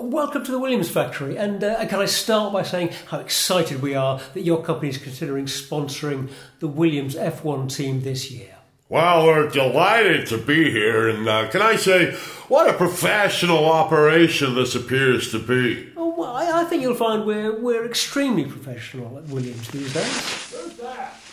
[0.00, 3.96] Welcome to the Williams factory, and uh, can I start by saying how excited we
[3.96, 8.54] are that your company is considering sponsoring the Williams F1 team this year?
[8.88, 12.12] Well, we're delighted to be here, and uh, can I say,
[12.46, 15.92] what a professional operation this appears to be.
[15.96, 20.78] Oh, well, I, I think you'll find we're, we're extremely professional at Williams these days.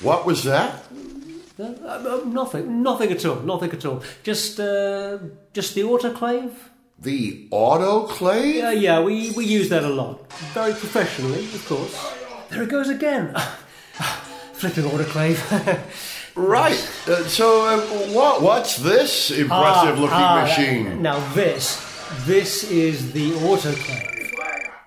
[0.01, 0.85] What was that?
[1.59, 4.01] Uh, uh, nothing, nothing at all, nothing at all.
[4.23, 5.19] Just, uh,
[5.53, 6.51] just the autoclave.
[6.99, 8.63] The autoclave?
[8.63, 10.31] Uh, yeah, we, we use that a lot.
[10.53, 12.13] Very professionally, of course.
[12.49, 13.35] There it goes again.
[14.53, 15.39] Flipping autoclave.
[16.35, 16.77] Right.
[17.07, 17.79] Uh, so, uh,
[18.13, 18.41] what?
[18.41, 21.01] What's this impressive-looking Ah, ah, machine?
[21.01, 21.79] Now this,
[22.25, 24.33] this is the autoclave.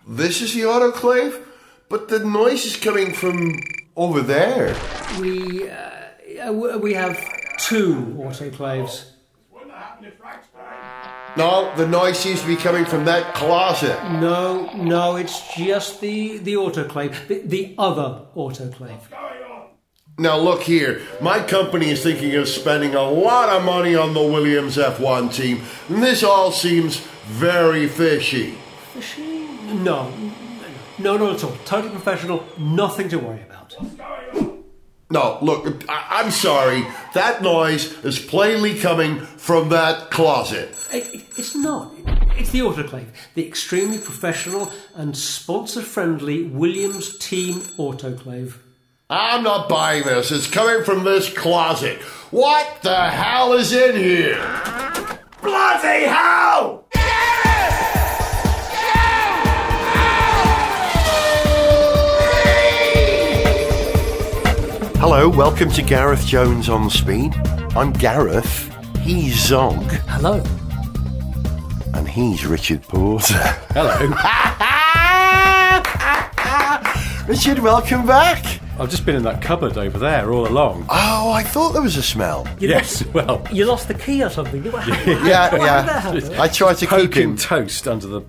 [0.06, 1.42] This is the autoclave,
[1.88, 3.54] but the noise is coming from
[3.96, 4.76] over there.
[5.18, 7.18] We, uh, uh, we have
[7.56, 9.06] two autoclaves.
[11.38, 13.96] No, the noise seems to be coming from that closet.
[14.14, 18.98] No, no, it's just the the autoclave, the, the other autoclave.
[20.18, 21.00] Now, look here.
[21.20, 25.62] My company is thinking of spending a lot of money on the Williams F1 team,
[25.88, 28.58] and this all seems very fishy.
[28.92, 29.46] Fishy?
[29.74, 30.10] No,
[30.98, 31.56] no, not at all.
[31.64, 32.44] Totally professional.
[32.58, 33.76] Nothing to worry about.
[35.10, 36.86] No, look, I- I'm sorry.
[37.14, 40.74] That noise is plainly coming from that closet.
[40.92, 41.92] It, it- it's not.
[42.36, 48.54] It's the autoclave, the extremely professional and sponsor-friendly Williams Team Autoclave.
[49.10, 50.30] I'm not buying this.
[50.30, 51.98] It's coming from this closet.
[52.30, 54.36] What the hell is in here?
[55.42, 56.84] Bloody hell!
[65.00, 67.34] Hello, welcome to Gareth Jones on Speed.
[67.76, 70.42] I'm Gareth, he's Zog, Hello.
[71.94, 73.34] and he's Richard Porter.
[73.74, 73.96] Hello.
[77.28, 78.44] Richard, welcome back.
[78.78, 80.86] I've just been in that cupboard over there all along.
[80.88, 82.46] Oh, I thought there was a smell.
[82.58, 84.62] You yes, well, You lost the key or something.
[84.70, 85.26] What happened?
[85.26, 86.00] Yeah, How did that yeah.
[86.00, 86.40] happen?
[86.40, 87.36] I tried to keep poking him.
[87.36, 88.20] toast under the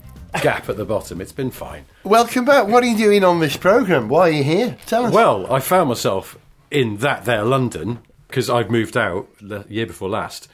[0.41, 1.21] gap at the bottom.
[1.21, 1.85] It's been fine.
[2.03, 2.67] Welcome back.
[2.67, 4.09] What are you doing on this programme?
[4.09, 4.77] Why are you here?
[4.85, 5.13] Tell us.
[5.13, 6.37] Well, I found myself
[6.71, 10.47] in that there London because I've moved out the year before last.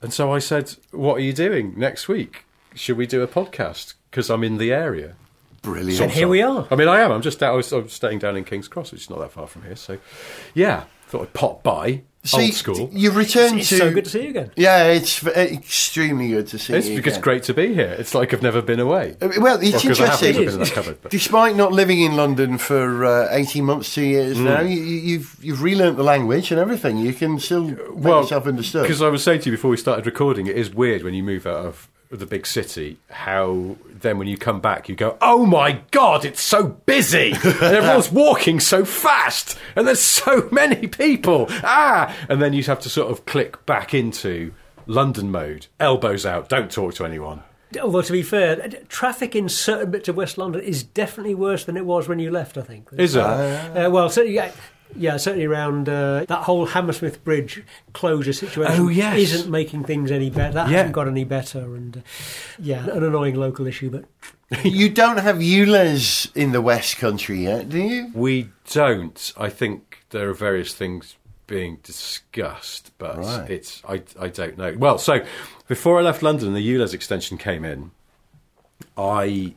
[0.00, 2.44] And so I said, What are you doing next week?
[2.74, 3.94] Should we do a podcast?
[4.10, 5.14] Because I'm in the area.
[5.62, 6.00] brilliant.
[6.00, 6.66] And here we are.
[6.70, 7.12] I mean, I am.
[7.12, 7.52] I'm just out.
[7.52, 9.76] I was, I'm staying down in King's Cross, which is not that far from here.
[9.76, 9.98] So,
[10.54, 12.02] yeah, thought I'd pop by.
[12.24, 12.88] See, Old school.
[12.92, 13.78] You returned It's to.
[13.78, 14.52] so good to see you again.
[14.54, 16.94] Yeah, it's extremely good to see It's you.
[16.96, 17.22] because again.
[17.22, 17.96] great to be here.
[17.98, 19.16] It's like I've never been away.
[19.20, 20.34] Uh, Well, it's Well, 'cause interesting.
[20.36, 20.98] been in cupboard.
[21.10, 24.44] Despite not living in London for uh, eighteen months, two years Mm.
[24.44, 26.96] now, you, you- you've you've relearnt the language and everything.
[26.98, 28.82] You can still make yourself understood.
[28.82, 31.24] Because I was saying to you before we started recording, it is weird when you
[31.24, 31.88] move out of
[32.18, 36.42] the big city, how then when you come back, you go, oh my God, it's
[36.42, 37.32] so busy.
[37.44, 39.58] and everyone's walking so fast.
[39.76, 41.46] And there's so many people.
[41.50, 42.14] Ah!
[42.28, 44.52] And then you have to sort of click back into
[44.86, 45.66] London mode.
[45.80, 47.42] Elbows out, don't talk to anyone.
[47.80, 51.76] Although to be fair, traffic in certain bits of West London is definitely worse than
[51.76, 52.58] it was when you left.
[52.58, 52.88] I think.
[52.98, 53.22] Is it?
[53.22, 54.38] Uh, well, certainly,
[54.96, 58.74] yeah, yeah, certainly around uh, that whole Hammersmith Bridge closure situation.
[58.78, 59.18] Oh, yes.
[59.18, 60.54] isn't making things any better.
[60.54, 60.78] That Yeah.
[60.78, 62.00] hasn't got any better, and uh,
[62.58, 63.90] yeah, an annoying local issue.
[63.90, 68.10] But you don't have ULEZ in the West Country yet, do you?
[68.14, 69.32] We don't.
[69.38, 71.16] I think there are various things
[71.46, 73.50] being discussed, but Right.
[73.50, 74.74] it's I I don't know.
[74.78, 75.24] Well, so
[75.68, 77.90] before I left London, the ULEZ extension came in.
[78.96, 79.54] I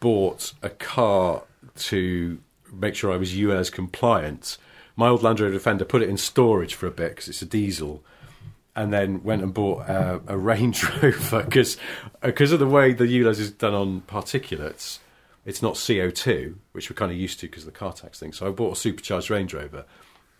[0.00, 1.42] bought a car
[1.76, 2.38] to
[2.72, 4.56] make sure I was ULEZ compliant.
[4.98, 7.46] My old Land Rover Defender put it in storage for a bit because it's a
[7.46, 8.02] diesel,
[8.74, 11.76] and then went and bought a, a Range Rover because
[12.20, 14.98] because of the way the ULEZ is done on particulates.
[15.46, 18.32] It's not CO2, which we're kind of used to because of the car tax thing.
[18.32, 19.84] So I bought a supercharged Range Rover,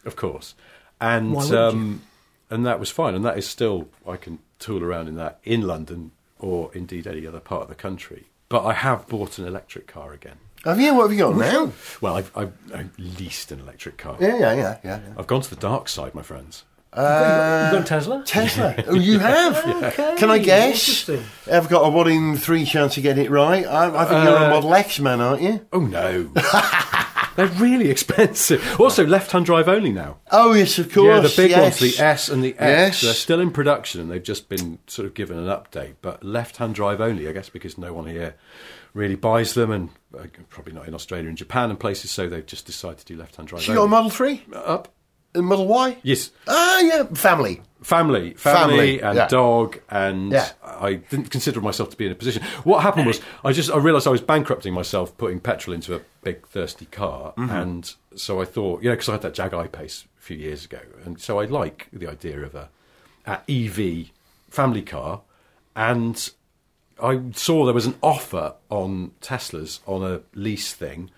[0.05, 0.55] of course,
[1.01, 1.59] and Why wouldn't you?
[1.81, 2.03] um,
[2.51, 3.15] and that was fine.
[3.15, 7.27] And that is still I can tool around in that in London or indeed any
[7.27, 8.27] other part of the country.
[8.49, 10.39] But I have bought an electric car again.
[10.65, 10.95] Have you?
[10.95, 11.73] What have you got now?
[12.01, 14.17] Well, I've, I've, I've leased an electric car.
[14.21, 15.01] Yeah, yeah, yeah, yeah.
[15.17, 16.65] I've gone to the dark side, my friends.
[16.97, 18.23] you got a Tesla?
[18.27, 18.75] Tesla.
[18.89, 19.57] Oh, you have?
[19.85, 20.67] Okay, Can I guess?
[20.89, 21.25] interesting.
[21.53, 23.65] I've got a one in three chance to get it right.
[23.67, 25.65] I, I think you're a Uh, Model X man, aren't you?
[25.73, 26.25] Oh no,
[27.37, 28.81] they're really expensive.
[28.81, 30.17] Also, left-hand drive only now.
[30.33, 31.07] Oh, yes, of course.
[31.07, 31.81] yeah, the big yes.
[31.81, 33.01] ones, the S and the X, Yes.
[33.03, 35.95] they're still in production, and they've just been sort of given an update.
[36.03, 38.35] But left-hand drive only, I guess, because no one here
[38.93, 39.93] really buys them, and uh,
[40.51, 42.11] probably not in Australia and Japan and places.
[42.11, 43.89] So they've just decided to do left-hand drive So you got.
[43.89, 44.43] Model 3?
[44.55, 44.89] Up.
[45.35, 45.99] Uh, Model Y?
[46.03, 46.31] Yes.
[46.47, 47.61] Ah, yeah, family.
[47.83, 49.29] Family, family, Family, and yeah.
[49.29, 50.49] dog, and Yeah.
[50.65, 52.43] I didn't consider myself to be in a position.
[52.65, 56.01] What happened was, I just I realised I was bankrupting myself, putting petrol into a
[56.25, 57.51] big thirsty car, Mm-hmm.
[57.55, 60.65] and so I thought, you know, because I had that Jag I-Pace a few years
[60.65, 62.69] ago, and so I like the idea of a,
[63.27, 64.07] a EV
[64.51, 65.21] family car,
[65.77, 66.31] and
[67.03, 71.11] I saw there was an offer on Teslas on a lease thing,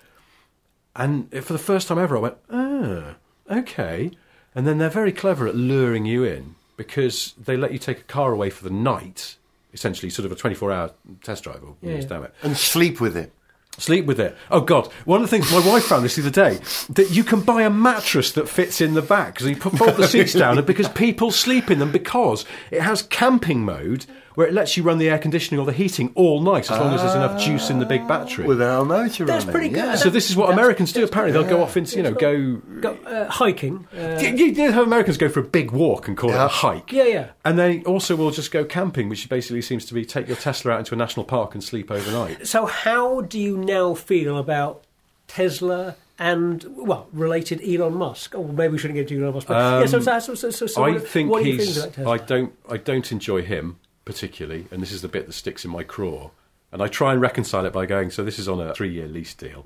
[0.97, 3.15] and for the first time ever, I went, ah,
[3.51, 4.11] okay.
[4.55, 8.05] And then they're very clever at luring you in because they let you take a
[8.05, 9.37] car away for the night,
[9.73, 10.91] essentially, sort of a 24 hour
[11.23, 12.01] test drive or Yeah.
[12.01, 12.35] damn it.
[12.43, 13.33] And sleep with it.
[13.79, 14.37] Sleep with it.
[14.51, 14.89] Oh, God.
[15.05, 16.59] One of the things, my wife found this the other day,
[16.91, 19.97] that you can buy a mattress that fits in the back because you put fold
[19.97, 24.05] the seats down and because people sleep in them because it has camping mode
[24.41, 26.95] where it lets you run the air conditioning or the heating all night as long
[26.95, 28.47] as there's enough juice in the big battery.
[28.47, 29.77] Without a motor That's on it, pretty good.
[29.85, 29.95] yeah.
[29.97, 31.05] so this is what That's- Americans do.
[31.05, 32.55] Apparently, they'll go off into you know go.
[32.81, 33.87] Go, uh, hiking.
[33.95, 36.49] Uh, You, you know how Americans go for a big walk and call it a
[36.49, 36.91] hike.
[36.91, 37.27] Yeah, yeah.
[37.45, 40.73] And they also will just go camping, which basically seems to be take your Tesla
[40.73, 42.47] out into a national park and sleep overnight.
[42.47, 44.85] So, how do you now feel about
[45.29, 48.35] Tesla and, well, related Elon Musk?
[48.35, 49.49] Oh, maybe we shouldn't get to Elon Musk.
[49.49, 51.75] But, yeah, so, so, so, so, so, so I what, think what are you he's.
[51.75, 52.13] feeling about Tesla?
[52.13, 52.53] I don't.
[52.71, 53.77] I don't enjoy him
[54.11, 56.31] particularly, and this is the bit that sticks in my craw.
[56.73, 58.11] And I try and reconcile it by going.
[58.11, 59.65] So this is on a three-year lease deal.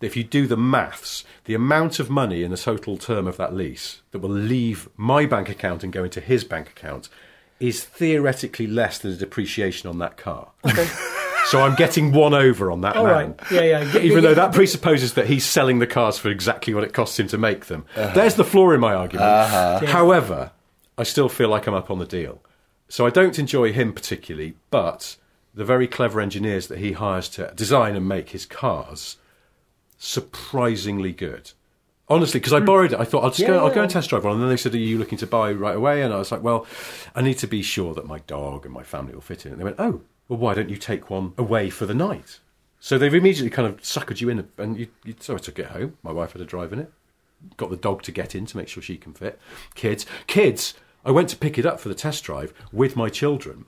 [0.00, 3.54] If you do the maths, the amount of money in the total term of that
[3.54, 7.08] lease that will leave my bank account and go into his bank account
[7.60, 10.48] is theoretically less than the depreciation on that car.
[11.46, 13.14] so I'm getting one over on that All man.
[13.14, 13.52] right.
[13.52, 13.92] Yeah, yeah.
[13.92, 16.92] Get- Even get- though that presupposes that he's selling the cars for exactly what it
[16.94, 17.84] costs him to make them.
[17.94, 18.12] Uh-huh.
[18.14, 19.28] There's the flaw in my argument.
[19.28, 19.86] Uh-huh.
[19.86, 20.50] However,
[20.98, 22.42] I still feel like I'm up on the deal.
[22.92, 25.16] So I don't enjoy him particularly, but
[25.54, 29.16] the very clever engineers that he hires to design and make his cars,
[29.96, 31.52] surprisingly good.
[32.10, 32.66] Honestly, because I hmm.
[32.66, 33.58] borrowed it, I thought I'll just Yeah, go.
[33.60, 33.76] I'll yeah.
[33.76, 34.34] go and test drive one.
[34.34, 36.42] And then they said, "Are you looking to buy right away?" And I was like,
[36.42, 36.66] "Well,
[37.14, 39.60] I need to be sure that my dog and my family will fit in." And
[39.62, 42.40] they went, "Oh, well, why don't you take one away for the night?"
[42.78, 45.68] So they've immediately kind of suckered you in, and you, you, so I took it
[45.68, 45.96] home.
[46.02, 46.92] My wife had a drive in it.
[47.56, 49.40] Got the dog to get in to make sure she can fit.
[49.74, 50.74] Kids, kids.
[51.04, 53.64] I went to pick it up for the test drive with my children,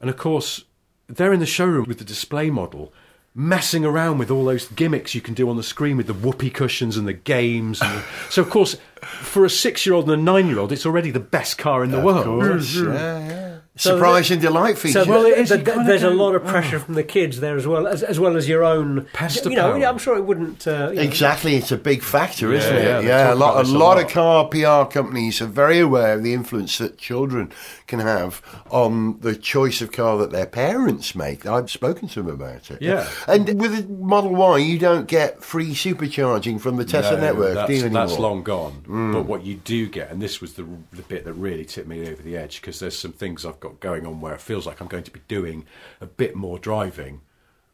[0.00, 0.64] and of course,
[1.06, 2.92] they're in the showroom with the display model,
[3.34, 6.50] messing around with all those gimmicks you can do on the screen with the whoopee
[6.50, 7.80] cushions and the games.
[7.80, 11.56] And the, so, of course, for a six-year-old and a nine-year-old, it's already the best
[11.58, 12.24] car in the world.
[12.24, 13.41] course, yeah, yeah.
[13.74, 15.04] So Surprise and delight feature.
[15.04, 17.56] So Well, it is, th- you there's a lot of pressure from the kids there
[17.56, 19.84] as well as, as well as your own Pester You know, power.
[19.86, 20.66] I'm sure it wouldn't.
[20.66, 23.02] Uh, you know, Exactly, it's a big factor, isn't yeah, it?
[23.02, 24.04] they Yeah, a lot, a lot lot.
[24.04, 27.50] of car PR companies are very aware of the influence that children
[27.86, 31.46] can have on the choice of car that their parents make.
[31.46, 32.82] I've spoken to them about it.
[32.82, 33.08] Yeah.
[33.26, 37.54] and with the Model Y, you don't get free supercharging from the Tesla No, network,
[37.54, 38.06] that's, do you anymore?
[38.06, 39.12] that's long gone.
[39.14, 42.06] But what you do get, and this was the, the bit that really tipped me
[42.06, 44.80] over the edge, because there's some things I've got going on where it feels like
[44.80, 45.64] I'm going to be doing
[46.00, 47.20] a bit more driving,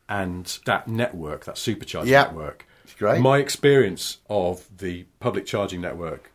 [0.08, 2.22] and that network, that supercharging Yeah.
[2.24, 3.20] network, It's great.
[3.20, 6.30] My experience of the public charging network.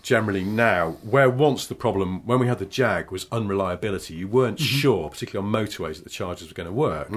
[0.00, 4.58] Generally, now, where once the problem when we had the Jag was unreliability, you weren't
[4.58, 4.78] Mm-hmm.
[4.78, 7.10] sure, particularly on motorways, that the chargers were going to work.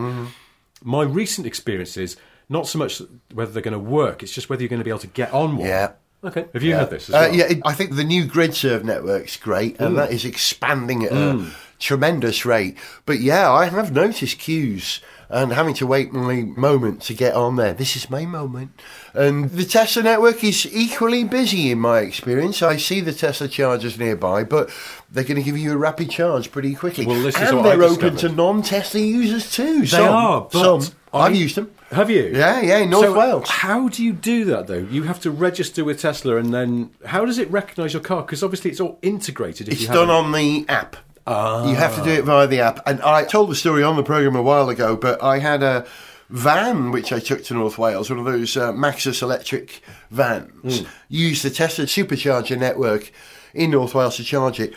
[0.84, 2.18] My recent experience is
[2.50, 3.02] not so much
[3.34, 5.32] whether they're going to work; it's just whether you're going to be able to get
[5.32, 5.68] on one.
[5.68, 5.92] Yeah.
[6.24, 6.46] Okay.
[6.54, 6.80] Have you Yeah.
[6.80, 10.26] heard this as Uh, yeah, I think the new Gridserve network's great, and that is
[10.26, 11.46] expanding at a
[11.81, 12.78] tremendous rate.
[13.06, 17.56] But yeah, I have noticed queues and having to wait my moment to get on
[17.56, 17.74] there.
[17.74, 18.72] This is my moment.
[19.13, 22.62] And the Tesla network is equally busy in my experience.
[22.62, 24.70] I see the Tesla chargers nearby, but
[25.10, 27.06] they're going to give you a rapid charge pretty quickly.
[27.06, 29.82] Well, this is and what I they're open to non-Tesla users too.
[29.82, 30.96] They Some- are, but some.
[31.13, 31.72] I- I've used them.
[31.91, 32.32] Have you?
[32.34, 33.50] Yeah, yeah, in North So Wales.
[33.50, 34.77] How do you do that though?
[34.89, 38.22] You have to register with Tesla, and then how does it recognise your car?
[38.22, 39.67] Because obviously it's all integrated.
[39.67, 40.96] If It's done haven't- on the app.
[41.28, 42.82] You have to do it via the app.
[42.88, 45.86] And I told the story on the programme a while ago, but I had a
[46.30, 51.44] van which I took to North Wales, one of those uh, Maxus electric vans, used
[51.44, 53.12] the Tesla supercharger network
[53.54, 54.74] in North Wales to charge it.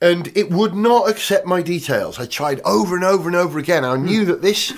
[0.00, 2.18] And it would not accept my details.
[2.18, 3.84] I tried over and over and over again.
[3.84, 4.74] I knew that this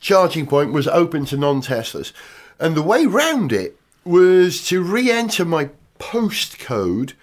[0.00, 2.12] charging point was open to non Teslas.
[2.58, 7.14] And the way round it was to re enter my postcode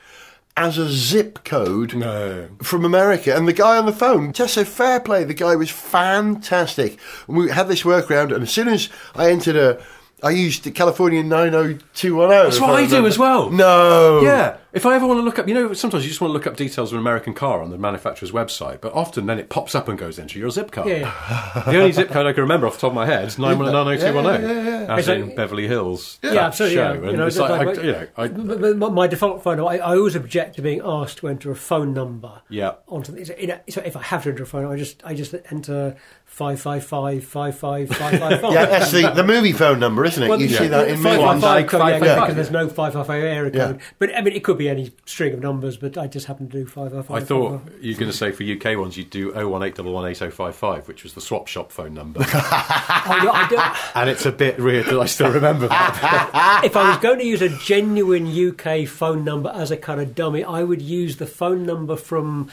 [0.55, 2.47] as a zip code No.
[2.61, 3.35] from America.
[3.35, 6.97] And the guy on the phone, just so fair play, the guy was fantastic.
[7.27, 9.81] And we had this workaround, and as soon as I entered a
[10.23, 12.29] I used the California 90210.
[12.29, 13.49] That's what I do as well.
[13.49, 14.21] No.
[14.21, 14.55] Yeah.
[14.73, 16.47] If I ever want to look up, you know, sometimes you just want to look
[16.47, 19.75] up details of an American car on the manufacturer's website, but often then it pops
[19.75, 20.87] up and goes into your zip code.
[20.87, 21.63] Yeah, yeah.
[21.71, 24.41] the only zip code I can remember off the top of my head is 9190210,
[24.41, 26.17] Yeah, yeah, yeah, as It's like- in Beverly Hills.
[26.23, 26.75] Yeah, that absolutely.
[26.77, 26.93] Show.
[27.11, 29.59] You know, it's like, like- I, you know, I, But- but my- my default phone,
[29.59, 32.41] I, I always object to being asked to enter a phone number.
[32.49, 32.73] Yeah.
[32.87, 35.03] Onto the, so, you know, so if I have to enter a phone, I just
[35.05, 38.43] I just enter five five five five five five five five.
[38.53, 40.27] Yeah, that's the, the movie phone number, isn't it?
[40.29, 40.57] Well, you yeah.
[40.57, 41.43] see that in five movies.
[41.43, 43.65] five five yeah, 555, because there's no five five five area Yeah.
[43.67, 43.81] code.
[43.99, 45.77] But I mean, it could be any string of numbers.
[45.77, 47.23] But I just happen to do five five five.
[47.23, 51.13] I thought you were going to say for UK ones you'd do 018118055, which was
[51.13, 52.19] the swap shop phone number.
[52.21, 56.61] Oh, yeah, I do- and it's a bit weird that I still remember that.
[56.65, 60.15] if I was going to use a genuine UK phone number as a kind of
[60.15, 62.49] dummy, I would use the phone number from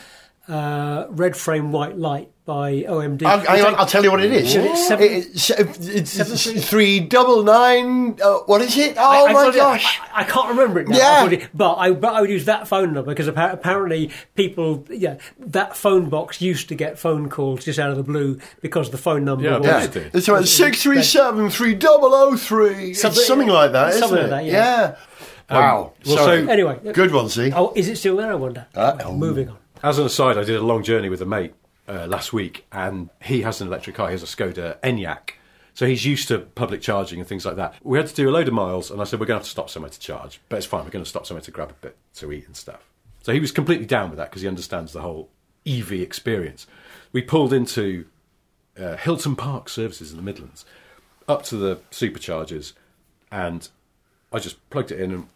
[0.50, 3.22] uh, Red Frame White Light by OMD.
[3.22, 4.50] I'll, hang on, I'll tell you what it is.
[4.50, 8.18] Should it seven- It's, it's, it's three double nine.
[8.20, 8.96] Uh, what is it?
[8.98, 10.00] Oh I my told you, gosh!
[10.12, 10.96] I, I can't remember it now.
[10.96, 11.24] Yeah.
[11.28, 14.84] I it- but I but I would use that phone number because appa- apparently people
[14.90, 18.90] yeah that phone box used to get phone calls just out of the blue because
[18.90, 19.80] the phone number Yeah, was yeah.
[19.82, 20.14] Yeah, did.
[20.14, 22.94] it's about six three seven three double oh three.
[22.94, 24.30] Something- something like that, isn't something it?
[24.30, 24.96] like that, yeah.
[25.50, 25.92] Wow.
[26.06, 26.44] well, Sorry.
[26.46, 26.78] so- anyway.
[26.92, 27.52] Good one, see.
[27.52, 28.30] Oh, is it still there?
[28.32, 28.66] I wonder.
[28.74, 29.56] Uh, Okay, moving on.
[29.82, 31.54] As an aside, I did a long journey with a mate
[31.88, 34.08] uh, last week, and he has an electric car.
[34.08, 35.30] He has a Skoda Enyaq.
[35.72, 37.74] So he's used to public charging and things like that.
[37.82, 39.44] We had to do a load of miles, and I said, We're going to have
[39.44, 40.38] to stop somewhere to charge.
[40.50, 42.54] But it's fine, we're going to stop somewhere to grab a bit to eat and
[42.54, 42.86] stuff.
[43.22, 45.30] So he was completely down with that because he understands the whole
[45.66, 46.66] EV experience.
[47.12, 48.04] We pulled into
[48.78, 50.66] uh, Hilton Park Services in the Midlands,
[51.26, 52.74] up to the superchargers,
[53.32, 53.66] and
[54.30, 55.28] I just plugged it in and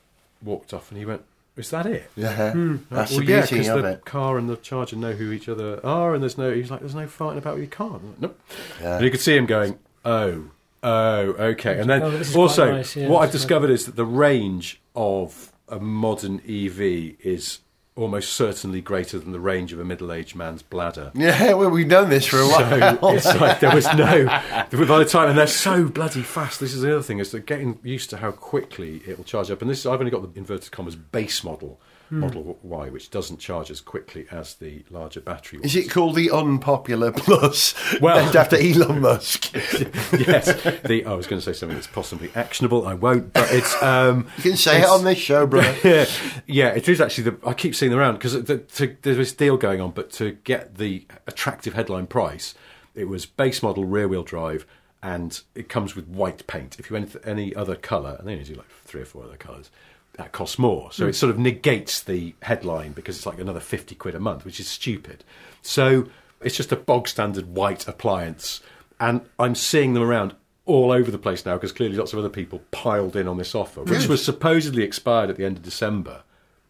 [0.43, 1.25] walked off, and he went,
[1.57, 2.11] Is that it?
[2.17, 4.05] Yeah, hmm, that's well, the yeah, beauty because of the it.
[4.05, 6.53] car and the charger know who each other are, and there's no.
[6.53, 7.97] He's like, there's no fighting about with your car.
[7.97, 8.41] I'm like, nope.
[8.83, 10.51] And you could see him going, oh,
[10.83, 11.79] oh, okay.
[11.79, 14.81] And then Oh, also, nice, yeah, what I've this is discovered is that the range
[14.97, 16.81] of a modern EV
[17.25, 17.61] is
[17.97, 21.13] almost certainly greater than the range of a middle-aged man's bladder.
[21.25, 22.99] Yeah, well, we've done this for a while.
[22.99, 24.27] So it's like there was no.
[24.27, 26.61] By the time, and they're so bloody fast.
[26.61, 29.51] This is the other thing is that getting used to how quickly it will charge
[29.51, 29.63] up.
[29.63, 31.81] And this, I've only got the inverted commas base model,
[32.15, 32.21] Hmm.
[32.21, 35.59] Model Y, which doesn't charge as quickly as the larger battery.
[35.65, 37.75] Is it called the Unpopular Plus?
[38.01, 39.53] Well- named after Elon Musk.
[40.13, 40.47] yes.
[40.83, 42.87] The, I was going to say something that's possibly actionable.
[42.87, 43.81] I won't, but it's.
[43.83, 45.75] Um, You can say it on this show, brother.
[45.85, 46.07] yeah,
[46.47, 47.31] yeah, it is actually.
[47.31, 50.33] The, I keep seeing them around because the, there's this deal going on, but to
[50.45, 52.55] get the attractive headline price,
[52.95, 54.67] it was base model rear wheel drive,
[55.03, 56.79] and it comes with white paint.
[56.79, 59.37] If you went any other colour, and they only do like three or four other
[59.37, 59.71] colours,
[60.17, 60.93] that costs more.
[60.93, 61.13] So it hmm.
[61.13, 64.69] sort of negates the headline because it's like another fifty quid a month, which is
[64.69, 65.25] stupid.
[65.63, 66.09] So
[66.41, 68.61] it's just a bog standard white appliance,
[69.01, 70.35] and I'm seeing them around
[70.67, 73.55] all over the place now because clearly lots of other people piled in on this
[73.55, 76.23] offer, which was supposedly expired at the end of December.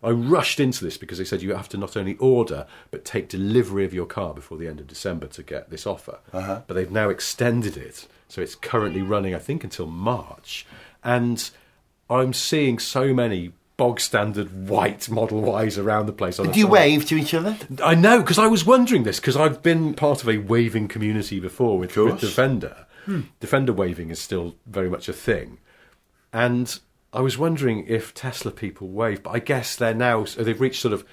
[0.02, 3.28] I rushed into this because they said you have to not only order but take
[3.28, 6.18] delivery of your car before the end of December to get this offer.
[6.32, 6.60] Uh-huh.
[6.66, 10.66] But they've now extended it, so it's currently running, I think, until March.
[11.02, 11.50] And
[12.08, 16.36] I'm seeing so many bog standard white Model Ys around the place.
[16.36, 17.56] Do you wave to each other?
[17.82, 21.40] I know because I was wondering this because I've been part of a waving community
[21.40, 22.20] before with, with course.
[22.20, 22.86] Defender.
[23.04, 23.22] Hmm.
[23.40, 25.58] Defender waving is still very much a thing,
[26.32, 26.78] and
[27.12, 30.80] I was wondering if Tesla people wave, but I guess they're now so they've reached
[30.80, 31.04] sort of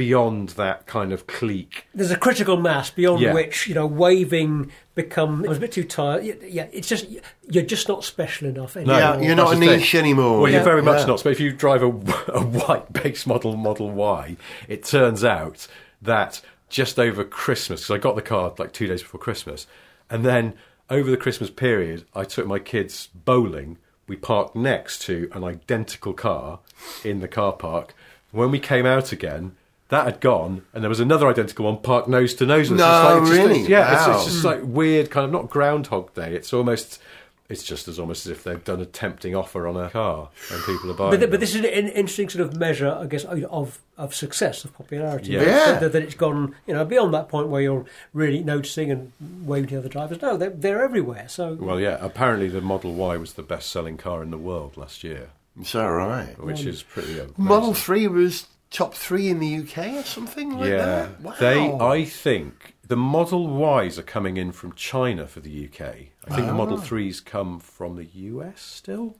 [0.00, 1.84] beyond that kind of clique.
[1.94, 3.34] There's a critical mass beyond Yeah.
[3.34, 5.44] which you know waving become.
[5.44, 6.24] I was a bit too tired.
[6.42, 7.06] Yeah, it's just
[7.50, 8.96] you're just not special enough anymore.
[8.98, 9.78] yeah, you're not a That's the thing.
[9.80, 10.40] niche anymore.
[10.40, 10.56] Well, Yeah.
[10.58, 11.06] you're very much Yeah.
[11.06, 11.22] not.
[11.22, 11.88] But if you drive a,
[12.32, 14.36] a white base model Model Y,
[14.68, 15.66] it turns out
[16.00, 16.40] that
[16.70, 19.66] just over Christmas, because I got the car like two days before Christmas,
[20.08, 20.54] and then
[20.88, 23.76] over the Christmas period, I took my kids bowling.
[24.08, 26.60] We parked next to an identical car
[27.04, 27.94] in the car park.
[28.32, 29.56] When we came out again,
[29.90, 32.70] that had gone, and there was another identical one parked nose to nose.
[32.70, 33.04] with us.
[33.04, 33.68] No, It's like- it's just- really?
[33.70, 34.14] yeah, it's, Wow.
[34.16, 36.34] it's just like weird, kind of not Groundhog Day.
[36.34, 37.00] It's almost,
[37.48, 40.62] it's just as almost as if they've done a tempting offer on a car and
[40.64, 41.10] people are buying.
[41.10, 41.30] But, th- them.
[41.30, 45.32] but this is an interesting sort of measure, I guess, of of success, of popularity.
[45.32, 45.42] Yeah.
[45.42, 45.78] Yeah.
[45.80, 49.12] That, that it's gone, you know, beyond that point where you're really noticing and
[49.44, 50.22] waving to other drivers.
[50.22, 51.26] No, they're, they're everywhere.
[51.28, 51.98] So Well, yeah.
[52.00, 55.28] Apparently, the Model Y was the best-selling car in the world last year,
[55.60, 56.34] It's right?
[56.42, 57.12] which um, is pretty.
[57.18, 57.34] Amazing.
[57.36, 61.20] Model 3 was top three in the UK or something like yeah, that?
[61.20, 61.34] Wow.
[61.38, 61.70] they.
[61.72, 65.80] I think the Model Ys are coming in from China for the UK.
[66.28, 66.82] I think the Model Ah.
[66.82, 69.16] Threes come from the US still.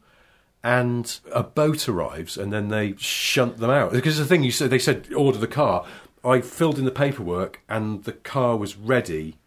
[0.62, 4.68] And a boat arrives, and then they shunt them out because the thing you said
[4.70, 5.86] they said order the car.
[6.22, 9.38] I filled in the paperwork, and the car was ready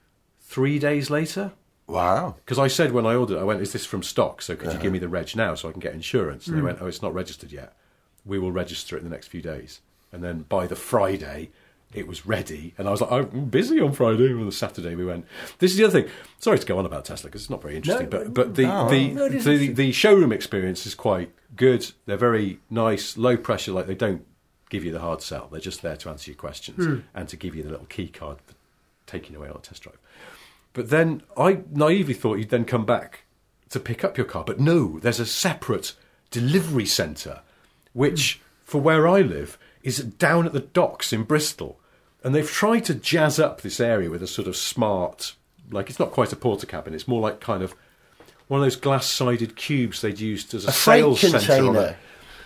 [0.42, 1.52] three days later.
[1.86, 2.38] Wow.
[2.44, 4.42] Because I said when I ordered, it, I went, "Is this from stock?
[4.42, 4.78] So could Uh-huh.
[4.78, 6.54] you give me the reg now so I can get insurance?" Hmm.
[6.54, 7.76] And they went, "Oh, it's not registered yet."
[8.26, 9.82] we will register it in the next few days.
[10.14, 11.50] And then by the Friday,
[11.94, 12.74] it was ready.
[12.78, 14.32] And I was like, I'm busy on Friday.
[14.32, 15.26] On the Saturday, we went.
[15.60, 16.12] This is the other thing.
[16.40, 18.64] Sorry to go on about Tesla because it's not very interesting, No, but but the
[18.64, 21.92] no, the, no, the the showroom experience is quite good.
[22.06, 23.72] They're very nice, low pressure.
[23.74, 24.26] Like they don't
[24.70, 25.50] give you the hard sell.
[25.52, 27.00] They're just there to answer your questions Hmm.
[27.14, 28.54] and to give you the little key card for
[29.06, 30.00] taking away on a test drive.
[30.74, 33.26] But then I naively thought you'd then come back
[33.70, 34.44] to pick up your car.
[34.44, 35.94] But no, there's a separate
[36.32, 37.42] delivery centre,
[37.94, 41.80] which for where I live is down at the docks in Bristol.
[42.24, 45.36] And they've tried to jazz up this area with a sort of smart,
[45.72, 47.76] like it's not quite a Portakabin, it's more like kind of
[48.48, 51.38] one of those glass sided cubes they'd used as a, A sales centre.
[51.38, 51.80] on container.
[51.80, 51.96] a-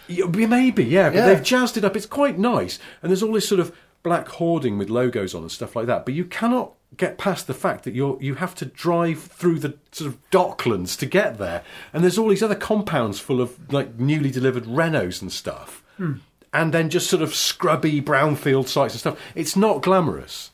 [0.07, 1.25] yeah, Maybe, yeah, but Yeah.
[1.27, 1.95] they've jazzed it up.
[1.95, 5.51] It's quite nice, and there's all this sort of black hoarding with logos on and
[5.51, 6.05] stuff like that.
[6.05, 9.77] But you cannot get past the fact that you're you have to drive through the
[9.91, 13.99] sort of docklands to get there, and there's all these other compounds full of like
[13.99, 16.13] newly delivered Renaults and stuff, hmm.
[16.53, 19.19] And then just sort of scrubby brownfield sites and stuff.
[19.35, 20.51] It's not glamorous.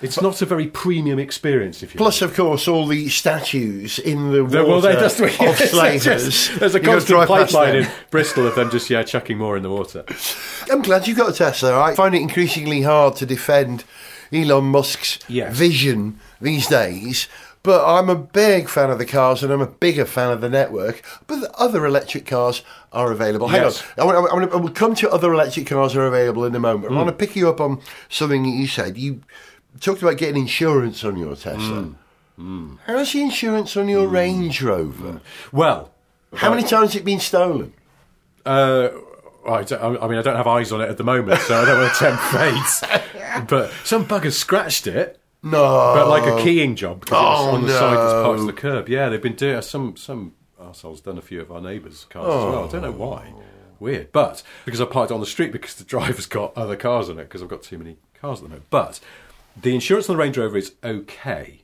[0.00, 1.98] It's not a very premium experience, if you.
[1.98, 6.04] Plus, of course, all the statues in the water well, they- that's the- of slavers.
[6.06, 6.58] yes.
[6.58, 9.70] There's a You constant pipeline in Bristol of them just yeah chucking more in the
[9.70, 10.04] water.
[10.70, 11.80] I'm glad you got a Tesla.
[11.80, 13.84] I find it increasingly hard to defend
[14.32, 15.56] Elon Musk's Yes.
[15.56, 17.28] vision these days.
[17.62, 20.48] But I'm a big fan of the cars and I'm a bigger fan of the
[20.48, 21.02] network.
[21.28, 23.48] But the other electric cars are available.
[23.48, 23.72] Hang on.
[23.96, 26.60] I want, I, want, I will come to other electric cars are available in a
[26.60, 26.88] moment.
[26.88, 26.94] Hmm.
[26.98, 28.98] I want to pick you up on something that you said.
[28.98, 29.20] You
[29.80, 31.94] talked about getting insurance on your Tesla.
[32.36, 32.74] Hmm.
[32.86, 35.20] How's the insurance on your Range Rover?
[35.52, 35.92] Well,
[36.34, 37.74] How many times has it been stolen?
[38.44, 38.88] Uh,
[39.46, 41.78] I, I mean, I don't have eyes on it at the moment, so I don't
[41.80, 43.02] want to tempt fate.
[43.48, 45.92] But some bugger scratched it, No.
[45.94, 48.22] but like a keying job because Oh, on the side that's no.
[48.24, 48.88] parked to the curb.
[48.88, 52.44] Yeah, they've been doing some some arseholes done a few of our neighbours' cars as
[52.52, 52.64] well.
[52.64, 53.32] I don't know why.
[53.80, 57.18] Weird, but because I parked on the street because the driver's got other cars on
[57.18, 58.66] it because I've got too many cars at the moment.
[58.70, 59.00] But
[59.60, 61.62] the insurance on the Range Rover is okay.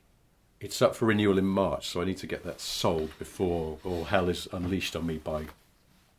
[0.59, 4.03] It's up for renewal in March, so I need to get that sold before all
[4.03, 5.45] hell is unleashed on me by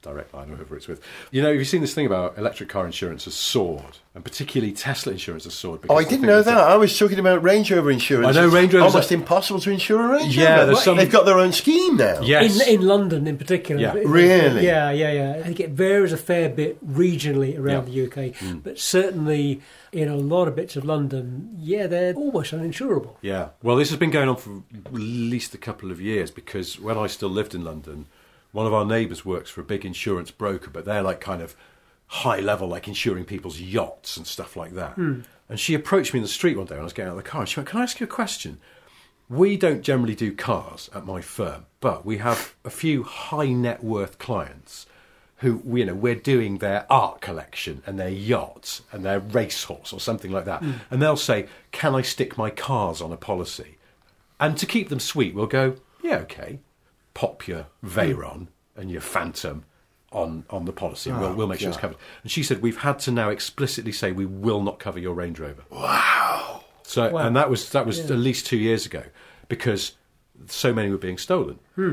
[0.02, 1.02] Direct Line or whoever it's with.
[1.30, 4.72] You know, have you seen this thing about electric car insurance has soared, and particularly
[4.72, 5.80] Tesla insurance has soared?
[5.90, 6.54] Oh, I didn't know that.
[6.54, 8.28] that- I was talking about Range Rover insurance.
[8.36, 10.66] I know It's Range Rover's almost a- impossible to insure a Range Yeah, Rover.
[10.66, 12.20] there's some- They've got their own scheme now.
[12.22, 12.66] Yes.
[12.66, 13.80] In, in London, in particular.
[13.80, 13.96] Yeah.
[13.96, 14.64] It- Really?
[14.64, 15.32] Yeah, yeah, yeah.
[15.38, 18.06] I think it varies a fair bit regionally around Yeah.
[18.06, 18.58] the UK, hmm.
[18.58, 19.60] but certainly
[19.92, 23.16] in a lot of bits of London, yeah, they're almost uninsurable.
[23.20, 23.48] Yeah.
[23.62, 26.96] Well, this has been going on for at least a couple of years because when
[26.96, 28.06] I still lived in London,
[28.52, 31.54] one of our neighbours works for a big insurance broker, but they're like kind of
[32.06, 34.94] high level, like insuring people's yachts and stuff like that.
[34.94, 35.20] Hmm.
[35.48, 37.24] And she approached me in the street one day when I was getting out of
[37.24, 38.58] the car and she went, Can I ask you a question?
[39.28, 43.84] We don't generally do cars at my firm, but we have a few high net
[43.84, 44.86] worth clients
[45.36, 50.00] who, you know, we're doing their art collection and their yachts and their racehorse or
[50.00, 50.60] something like that.
[50.60, 50.72] Hmm.
[50.90, 53.76] And they'll say, Can I stick my cars on a policy?
[54.40, 56.58] And to keep them sweet, we'll go, Yeah, okay.
[57.14, 58.80] Pop your Veyron hmm.
[58.80, 59.64] and your Phantom
[60.12, 61.96] on, on the policy and we'll, we'll make sure it's covered.
[62.22, 65.38] And she said, We've had to now explicitly say we will not cover your Range
[65.38, 65.62] Rover.
[65.70, 66.64] Wow.
[66.82, 67.26] So, Wow.
[67.26, 68.14] and that was that was Yeah.
[68.14, 69.04] at least two years ago
[69.48, 69.92] because
[70.46, 71.58] so many were being stolen.
[71.76, 71.92] Hmm.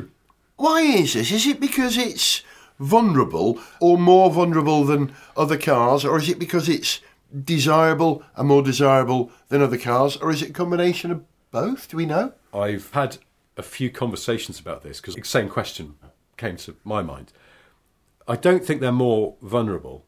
[0.55, 1.31] Why is this?
[1.31, 2.41] Is it because it's
[2.79, 6.99] vulnerable or more vulnerable than other cars, or is it because it's
[7.43, 11.89] desirable and more desirable than other cars, or is it a combination of both?
[11.89, 12.33] Do we know?
[12.53, 13.17] I've had
[13.57, 15.95] a few conversations about this because the same question
[16.37, 17.33] came to my mind.
[18.27, 20.05] I don't think they're more vulnerable.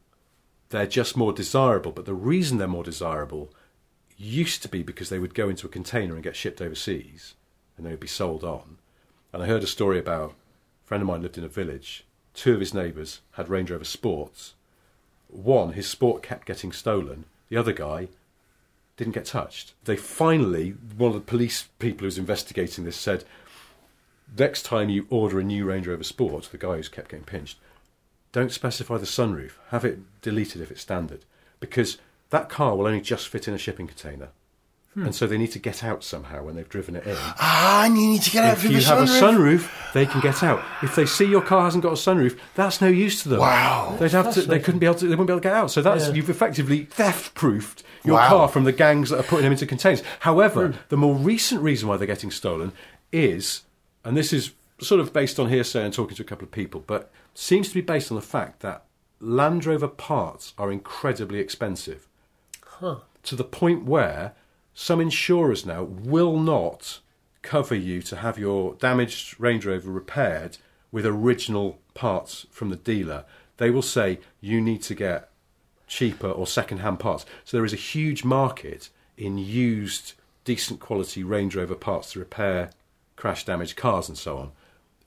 [0.69, 1.91] They're just more desirable.
[1.91, 3.51] But the reason they're more desirable
[4.17, 7.35] used to be because they would go into a container and get shipped overseas
[7.75, 8.77] and they would be sold on.
[9.33, 12.05] And I heard a story about a friend of mine lived in a village.
[12.33, 14.53] Two of his neighbours had Range Rover Sports.
[15.27, 17.25] One, his sport kept getting stolen.
[17.47, 18.09] The other guy
[18.97, 19.73] didn't get touched.
[19.85, 23.23] They finally, one of the police people who was investigating this said,
[24.37, 27.57] next time you order a new Range Rover Sport, the guy who's kept getting pinched,
[28.31, 29.53] don't specify the sunroof.
[29.69, 31.25] Have it deleted if it's standard.
[31.59, 31.97] Because
[32.29, 34.29] that car will only just fit in a shipping container.
[34.95, 37.15] And so they need to get out somehow when they've driven it in.
[37.17, 39.19] Ah, and you need to get out if you have sunroof.
[39.19, 40.61] a sunroof, they can get out.
[40.83, 43.39] If they see your car hasn't got a sunroof, that's no use to them.
[43.39, 43.95] Wow.
[43.97, 44.41] They'd have to.
[44.41, 45.05] They couldn't be able to.
[45.05, 45.71] They wouldn't be able to get out.
[45.71, 46.13] So that's Yeah.
[46.15, 48.27] you've effectively theft-proofed your Wow.
[48.27, 50.03] car from the gangs that are putting them into containers.
[50.21, 52.73] However, the more recent reason why they're getting stolen
[53.13, 53.61] is,
[54.03, 56.83] and this is sort of based on hearsay and talking to a couple of people,
[56.87, 58.85] but seems to be based on the fact that
[59.19, 62.07] Land Rover parts are incredibly expensive
[63.23, 64.33] to the point where
[64.73, 66.99] some insurers now will not
[67.41, 70.57] cover you to have your damaged Range Rover repaired
[70.91, 73.25] with original parts from the dealer.
[73.59, 75.29] they will say you need to get
[75.85, 77.25] cheaper or second-hand parts.
[77.43, 80.13] So there is a huge market in used,
[80.45, 82.71] decent quality Range Rover parts to repair
[83.19, 84.51] crash damaged cars and so on.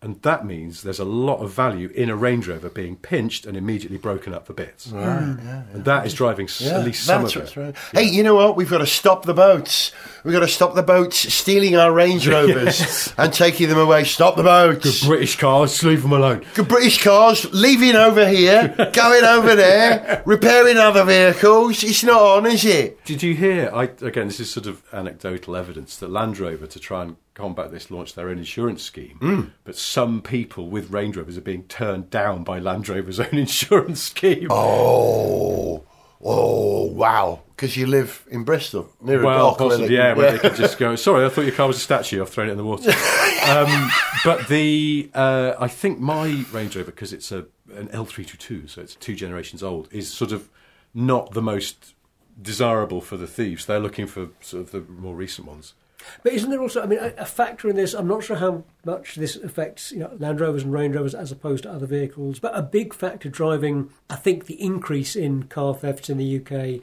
[0.02, 3.56] And that means there's a lot of value in a Range Rover being pinched and
[3.56, 4.90] immediately broken up for bits.
[4.90, 4.98] Hmm.
[4.98, 7.56] And that is driving s at least some of it.
[7.56, 7.74] right.
[7.92, 8.56] Hey, you know what?
[8.56, 9.92] We've got to stop the boats.
[10.24, 14.02] We've got to stop the boats stealing our Range Rovers and taking them away.
[14.02, 15.02] Stop the boats.
[15.02, 16.44] Good British cars, leave them alone.
[16.54, 21.84] Good British cars leaving over here, going over there, repairing other vehicles.
[21.84, 23.04] It's not on, is it?
[23.04, 23.70] Did you hear?
[23.72, 27.70] I again, this is sort of anecdotal evidence that Land Rover, to try and combat
[27.70, 29.18] this, launched their own insurance scheme.
[29.20, 29.50] Mm.
[29.64, 34.02] But some people with Range Rovers are being turned down by Land Rover's own insurance
[34.02, 34.48] scheme.
[34.50, 35.84] Oh,
[36.20, 37.40] oh, wow!
[37.56, 39.58] Because you live in Bristol, near a well, dock.
[39.58, 40.96] possibly, yeah, where they could just go.
[40.96, 42.20] Sorry, I thought your car was a statue.
[42.20, 42.90] I've thrown it in the water.
[43.48, 43.90] um,
[44.24, 48.94] but the uh, I think my Range Rover because it's a an L322, so it's
[48.96, 50.50] two generations old, is sort of
[50.94, 51.94] not the most
[52.40, 53.66] desirable for the thieves.
[53.66, 55.74] They're looking for sort of the more recent ones.
[56.22, 57.94] But isn't there also, I mean, a, a factor in this?
[57.94, 61.32] I'm not sure how much this affects, you know, Land Rovers and Range Rovers as
[61.32, 65.74] opposed to other vehicles, but a big factor driving, I think, the increase in car
[65.74, 66.82] thefts in the UK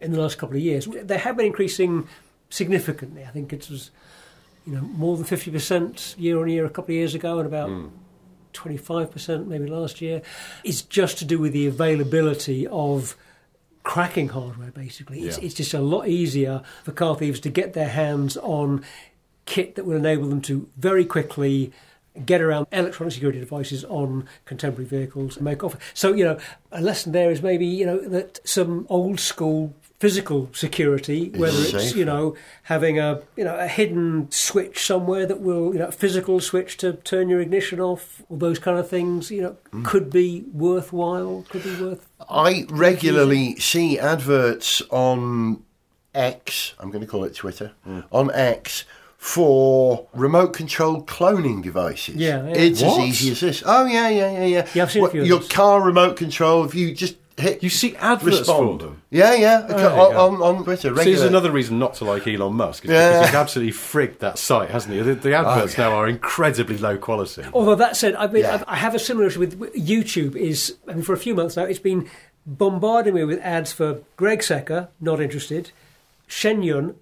[0.00, 0.86] in the last couple of years.
[0.86, 2.08] They have been increasing
[2.50, 3.24] significantly.
[3.24, 3.90] I think it was,
[4.66, 7.68] you know, more than 50% year on year a couple of years ago, and about.
[7.68, 7.86] Hmm.
[8.52, 10.22] 25% maybe last year
[10.64, 13.14] is just to do with the availability of
[13.86, 15.44] cracking hardware basically it's, Yeah.
[15.44, 18.82] it's just a lot easier for car thieves to get their hands on
[19.44, 21.70] kit that will enable them to very quickly
[22.24, 26.36] get around electronic security devices on contemporary vehicles and make off so you know
[26.72, 31.70] a lesson there is maybe you know that some old school physical security whether it's
[31.70, 31.98] safer.
[31.98, 35.92] you know having a you know a hidden switch somewhere that will you know a
[35.92, 40.10] physical switch to turn your ignition off all those kind of things you know could
[40.10, 45.62] be worthwhile could be worth I regularly see adverts on
[46.14, 48.04] X, I'm going to call it Twitter, mm.
[48.10, 48.84] on X
[49.18, 52.16] for remote controlled cloning devices.
[52.16, 52.54] Yeah, yeah.
[52.54, 53.00] It's What?
[53.00, 53.62] as easy as this.
[53.66, 54.68] Oh, yeah, yeah, yeah, yeah.
[54.74, 57.94] Yeah, I've seen a few Your car remote control, if you just hit You see
[57.96, 58.80] adverts respond.
[58.80, 59.02] for them.
[59.10, 60.44] Yeah, yeah, there you on, go.
[60.44, 60.82] on, on Twitter.
[60.82, 61.04] So Regular.
[61.04, 62.84] here's another reason not to like Elon Musk.
[62.84, 63.10] Is Yeah.
[63.12, 65.00] because he's absolutely frigged that site, hasn't he?
[65.00, 67.42] The, the oh, adverts now are incredibly low quality.
[67.52, 68.54] Although that said, I mean, Yeah.
[68.54, 70.34] I've- I have a similar issue with with YouTube.
[70.36, 72.08] Is I mean, for a few months now, it's been
[72.46, 75.72] bombarding me with ads for Greg Secker, not interested,
[76.26, 76.94] Shen Yun,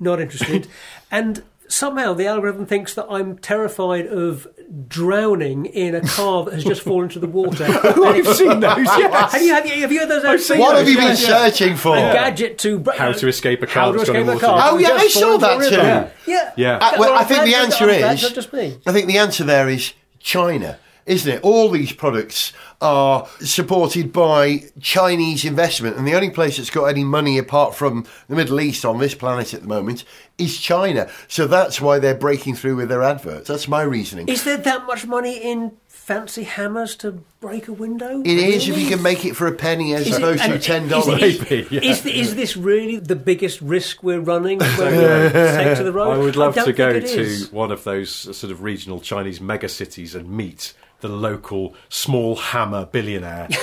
[0.00, 0.68] not interested,
[1.10, 4.46] and somehow the algorithm thinks that I'm terrified of
[4.88, 7.64] drowning in a car that has just fallen into the water.
[7.68, 8.86] I've seen those.
[8.86, 9.32] Yes.
[9.32, 10.24] Have you, have you have you heard those?
[10.24, 10.46] ads?
[10.46, 11.48] seen what have you been Yeah, yeah.
[11.48, 11.96] searching for?
[11.96, 14.46] A gadget to How to escape a car How to that's gone in escape a
[14.46, 14.60] water.
[14.60, 14.70] car.
[14.72, 16.30] Oh, yeah, I saw that a too.
[16.30, 16.76] Yeah, Yeah.
[16.76, 18.28] Uh, well, I think the That's- answer that's is.
[18.28, 18.78] not just me.
[18.86, 21.40] I think the answer there is China, isn't it?
[21.42, 27.04] All these products are supported by Chinese investment, and the only place that's got any
[27.04, 30.04] money apart from the Middle East on this planet at the moment
[30.38, 31.08] is China.
[31.28, 33.48] So that's why they're breaking through with their adverts.
[33.48, 34.28] That's my reasoning.
[34.28, 38.20] Is there that much money in fancy hammers to break a window?
[38.22, 40.52] It is if you can make it for a penny as Is it- opposed to
[40.54, 41.20] and ten is- dollars.
[41.20, 41.80] Maybe, yeah.
[41.82, 45.00] Is, is this really the biggest risk we're running when we
[45.32, 46.12] take to the road?
[46.12, 49.68] I would love don't to go to one of those sort of regional Chinese mega
[49.68, 53.48] cities and meet the local small hammer billionaire.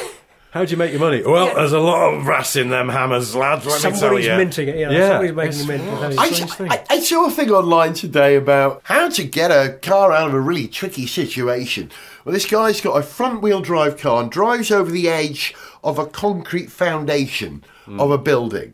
[0.52, 1.22] How do you make your money?
[1.24, 1.54] Well, Yeah.
[1.56, 3.68] there's a lot of brass in them hammers, lads.
[3.68, 4.36] Let me tell Somebody's you.
[4.36, 4.78] minting it.
[4.78, 5.08] You know, Yeah.
[5.10, 6.20] somebody's making It's- a mint.
[6.20, 6.50] I I, think.
[6.50, 6.72] strange thing.
[6.72, 10.34] I, I saw a thing online today about how to get a car out of
[10.34, 11.92] a really tricky situation.
[12.26, 16.00] Well, this guy's got a front wheel drive car and drives over the edge of
[16.00, 18.00] a concrete foundation hmm.
[18.00, 18.74] of a building.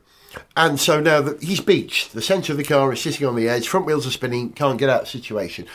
[0.56, 3.49] And so now that he's beached, the centre of the car is sitting on the
[3.49, 5.65] edge, front wheels are spinning, can't get out of the situation.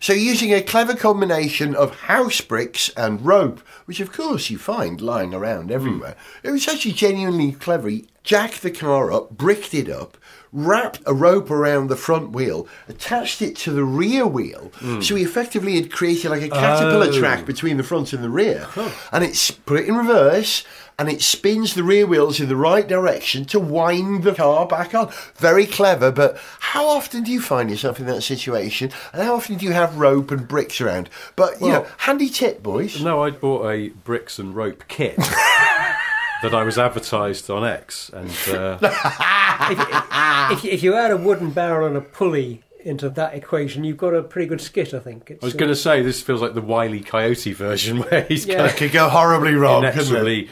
[0.00, 5.00] So using a clever combination of house bricks and rope, which of course you find
[5.00, 6.48] lying around everywhere, hmm.
[6.48, 7.88] it was actually genuinely clever.
[7.88, 10.16] He jacked the car up, bricked it up,
[10.52, 14.72] wrapped a rope around the front wheel, attached it to the rear wheel.
[14.76, 15.00] Hmm.
[15.00, 17.18] So he effectively had created like a caterpillar Oh.
[17.18, 18.66] track between the front and the rear.
[19.12, 20.64] And it's put it in reverse
[20.98, 24.94] and it spins the rear wheels in the right direction to wind the car back
[24.94, 25.12] on.
[25.36, 28.90] Very clever, but how often do you find yourself in that situation?
[29.12, 31.10] And how often do you have rope and bricks around?
[31.36, 33.02] But, you know, handy tip, boys.
[33.02, 35.16] No, I bought a bricks and rope kit
[36.42, 38.78] that I was advertised on X, and uh,
[40.50, 43.96] if, you, if you add a wooden barrel and a pulley into that equation, you've
[43.96, 45.30] got a pretty good skit, I think.
[45.30, 48.22] It's, I was uh, going to say this feels like the Wily Coyote version, where
[48.22, 48.56] he's Yeah.
[48.56, 50.48] kind That could go horribly wrong, of inexorably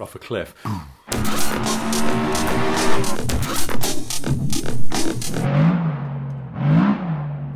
[0.00, 0.54] off a cliff.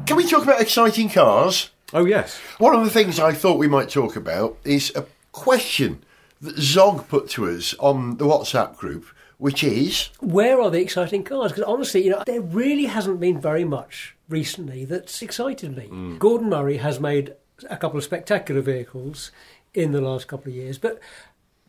[0.06, 1.70] Can we talk about exciting cars?
[1.94, 6.02] Oh yes, One of the things I thought we might talk about is a question
[6.40, 9.06] that Zog put to us on the WhatsApp group,
[9.38, 11.52] which is Where are the exciting cars?
[11.52, 15.88] Because honestly, you know, there really hasn't been very much recently that's excited me.
[15.88, 16.18] Mm.
[16.18, 17.34] Gordon Murray has made
[17.68, 19.30] a couple of spectacular vehicles
[19.74, 20.98] in the last couple of years, but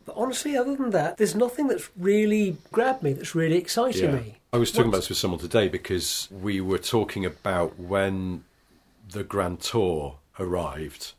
[0.04, 4.36] but honestly, other than that, there's nothing that's really grabbed me, that's really excited me.
[4.52, 8.44] I was talking What- about this with someone today because we were talking about when
[9.10, 11.12] the Grand Tour arrived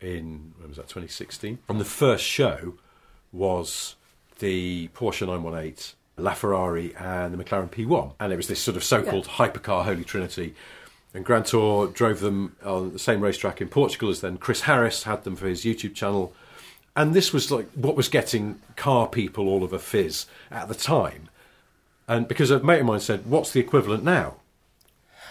[0.00, 2.74] in when was that 2016 and the first show
[3.32, 3.96] was
[4.38, 9.26] the Porsche 918 LaFerrari and the McLaren P1 and it was this sort of so-called
[9.26, 10.54] hypercar holy trinity.
[11.14, 14.36] And Grand Tour drove them on the same racetrack in Portugal as then.
[14.36, 16.34] Chris Harris had them for his YouTube channel
[16.96, 20.74] and this was like what was getting car people all of a fizz at the
[20.74, 21.28] time
[22.08, 24.36] and because a mate of mine said, "What's the equivalent now?"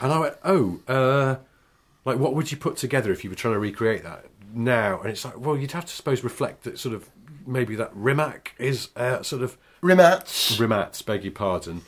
[0.02, 1.36] And I went, "Oh, uh,
[2.04, 5.10] like what would you put together if you were trying to recreate that now?" And
[5.10, 7.10] it's like, well, you'd have to suppose reflect that sort of
[7.48, 11.84] maybe that Rimac is uh, sort of Rimats, Rimac, beg your pardon,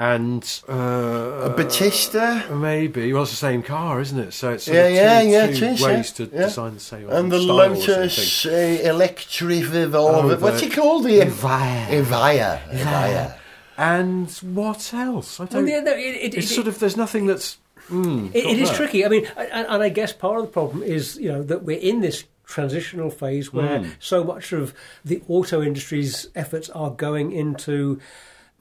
[0.00, 4.32] and uh, a Battista, maybe well, it's the same car, isn't it?
[4.32, 6.42] So it's sort Yeah, two, yeah, yeah, two it is, ways yeah, to yeah.
[6.46, 8.46] design the same and the Lotus things.
[8.46, 11.04] uh, Electric Oh, What's the- it called?
[11.04, 11.86] The Evija.
[11.88, 12.62] Evija.
[12.70, 13.36] Evija.
[13.76, 15.38] And what else?
[15.38, 15.64] I don't.
[15.64, 17.58] Well, yeah, no, it- it- it's it- sort of there's nothing that's.
[17.90, 19.04] Mm, It, it is tricky.
[19.04, 21.78] I mean, and, and I guess part of the problem is, you know, that we're
[21.78, 24.72] in this transitional phase where so much of
[25.04, 28.00] the auto industry's efforts are going into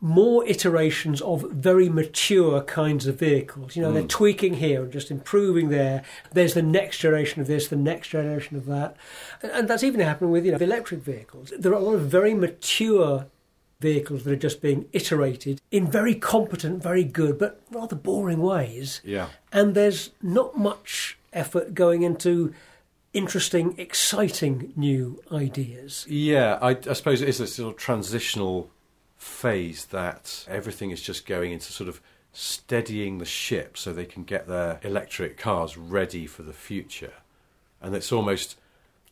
[0.01, 3.75] more iterations of very mature kinds of vehicles.
[3.75, 4.07] You know, they're hmm.
[4.07, 6.03] tweaking here and just improving there.
[6.31, 8.95] There's the next generation of this, the next generation of that.
[9.41, 11.53] And, and that's even happening with, you know, electric vehicles.
[11.57, 13.27] There are a lot of very mature
[13.81, 19.01] vehicles that are just being iterated in very competent, very good, but rather boring ways.
[19.03, 19.27] Yeah.
[19.51, 22.53] And there's not much effort going into
[23.13, 26.05] interesting, exciting new ideas.
[26.07, 28.69] Yeah, I, I suppose it is a sort of transitional
[29.19, 32.01] phase that everything is just going into sort of
[32.31, 37.13] steadying the ship so they can get their electric cars ready for the future.
[37.81, 38.57] And it's almost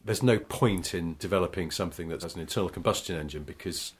[0.04, 3.94] there's no point in developing something that has an internal combustion engine because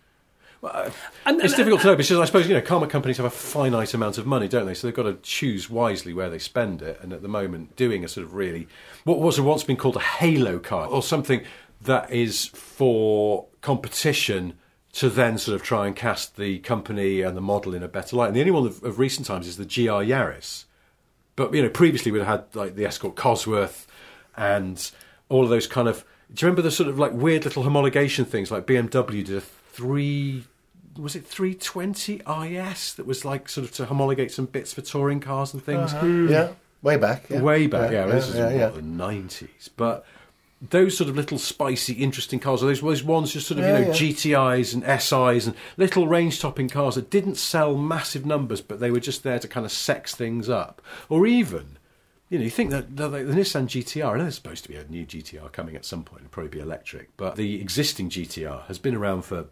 [0.62, 0.90] well, uh,
[1.26, 3.30] And- it's and- difficult to know because I suppose you know car companies have a
[3.30, 4.74] finite amount of money, don't they?
[4.74, 7.00] So they've got to choose wisely where they spend it.
[7.02, 8.68] And at the moment, doing a sort of really
[9.04, 11.44] what was once been called a halo car or something
[11.82, 14.58] that is for competition
[14.98, 18.16] to then sort of try and cast the company and the model in a better
[18.16, 18.28] light.
[18.28, 20.64] And the only one of, of recent times is the GR Yaris.
[21.36, 23.86] But you know, previously we'd had like the Escort Cosworth
[24.36, 24.92] and
[25.30, 26.04] all of those kind of.
[26.34, 29.42] Do you remember the sort of like weird little homologation things like BMW did a
[29.42, 30.46] three?
[30.98, 35.20] Was it 320 IS that was like sort of to homologate some bits for touring
[35.20, 35.94] cars and things?
[35.94, 36.08] Uh-huh.
[36.08, 36.50] Yeah,
[36.82, 37.30] way back.
[37.30, 37.40] yeah.
[37.40, 38.70] Way back, yeah, this is yeah, yeah.
[38.70, 39.70] the nineties.
[39.78, 40.08] But
[40.62, 43.78] those sort of little spicy, interesting cars, are those those ones just sort of Yeah,
[43.80, 43.94] you know yeah.
[43.94, 48.90] GTIs and SIs and little range topping cars that didn't sell massive numbers, but they
[48.92, 51.78] were just there to kind of sex things up, or even.
[52.30, 54.76] You know, you think that the, the Nissan GTR, I know there's supposed to be
[54.76, 58.66] a new GTR coming at some point, it'll probably be electric, but the existing GTR
[58.66, 59.46] has been around for,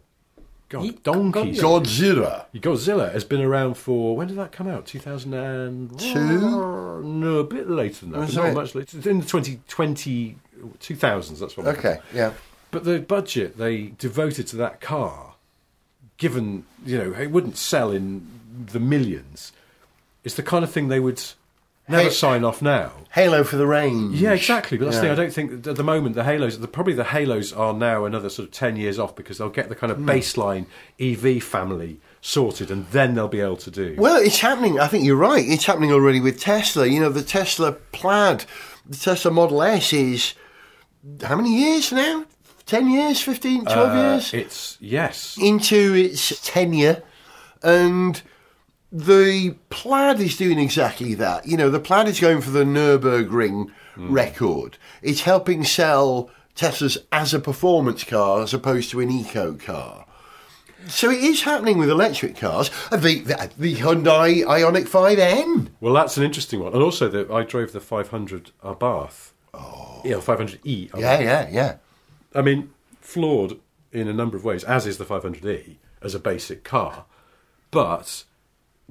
[0.68, 1.58] God, donkeys.
[1.62, 2.44] Godzilla.
[2.56, 4.84] Godzilla has been around for when did that come out?
[4.84, 7.00] Two thousand and Two?
[7.02, 8.18] No, a bit later than that.
[8.18, 8.54] Was But not it?
[8.54, 8.98] much later.
[8.98, 9.24] It's in the
[10.80, 11.66] 2020, 2000s, That's what.
[11.66, 12.32] I'm- Okay, yeah.
[12.70, 15.34] But the budget they devoted to that car,
[16.18, 18.26] given you know it wouldn't sell in
[18.72, 19.52] the millions,
[20.24, 21.22] is the kind of thing they would
[21.88, 22.92] never Hey- sign off now.
[23.12, 24.20] Halo for the range.
[24.20, 24.76] Yeah, exactly.
[24.76, 25.14] But that's the Yeah.
[25.14, 25.20] thing.
[25.20, 28.04] I don't think that at the moment the Halos, the, probably the Halos are now
[28.04, 30.08] another sort of ten years off because they'll get the kind of Hmm.
[30.10, 30.66] baseline
[30.98, 33.94] EV family sorted, and then they'll be able to do.
[33.96, 34.80] Well, it's happening.
[34.80, 35.44] I think you're right.
[35.46, 36.86] It's happening already with Tesla.
[36.86, 38.44] You know, the Tesla Plaid,
[38.84, 40.34] the Tesla Model S is
[41.22, 42.24] how many years now?
[42.66, 44.34] 10 years, 15, 12 Uh, years?
[44.34, 45.36] It's yes.
[45.40, 47.02] into its tenure,
[47.62, 48.20] and
[48.90, 51.46] the Plaid is doing exactly that.
[51.46, 54.78] You know, the Plaid is going for the Nurburgring record.
[55.02, 60.06] It's helping sell Teslas as a performance car as opposed to an eco car.
[60.88, 62.70] So it is happening with electric cars.
[62.90, 65.68] The, the, the Hyundai Ioniq 5N.
[65.80, 69.32] Well, that's an interesting one, and also the, I drove the 500 Abarth.
[69.56, 70.90] Oh, yeah, 500e.
[70.90, 71.00] Abarth.
[71.00, 71.76] Yeah, yeah, yeah.
[72.34, 73.58] I mean, flawed
[73.92, 77.04] in a number of ways, as is the 500e as a basic car,
[77.70, 78.24] but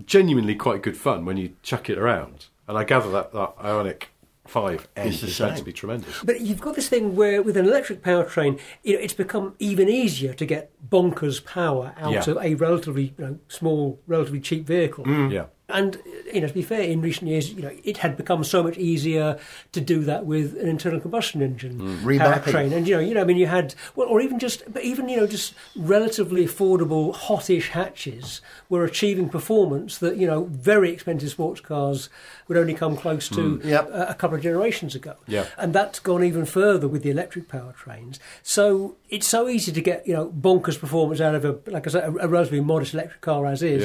[0.06, 2.48] genuinely quite good fun when you chuck it around.
[2.68, 4.04] And I gather that that Ioniq
[4.48, 6.22] 5N is meant to be tremendous.
[6.24, 9.88] But you've got this thing where, with an electric powertrain, you know, it's become even
[9.90, 12.30] easier to get bonkers power out Yeah.
[12.30, 15.08] of a relatively you know, small, relatively cheap vehicle.
[15.32, 15.46] Yeah.
[15.68, 15.98] And
[16.32, 18.78] you know, to be fair, in recent years, you know, it had become so much
[18.78, 19.40] easier
[19.72, 22.04] to do that with an internal combustion engine mm.
[22.04, 22.44] Remapping.
[22.44, 22.72] powertrain.
[22.72, 25.10] And you know, you know, I mean, you had well, or even just, but even
[25.10, 31.32] you know, just relatively affordable, hottish hatches were achieving performance that you know, very expensive
[31.32, 32.10] sports cars
[32.48, 33.64] would only come close to mm.
[33.64, 33.90] Yep.
[33.90, 35.16] a, a couple of generations ago.
[35.28, 35.48] Yeah.
[35.58, 38.20] And that's gone even further with the electric powertrains.
[38.44, 41.90] So it's so easy to get you know bonkers performance out of a like I
[41.90, 43.84] said, a, a relatively modest electric car as is.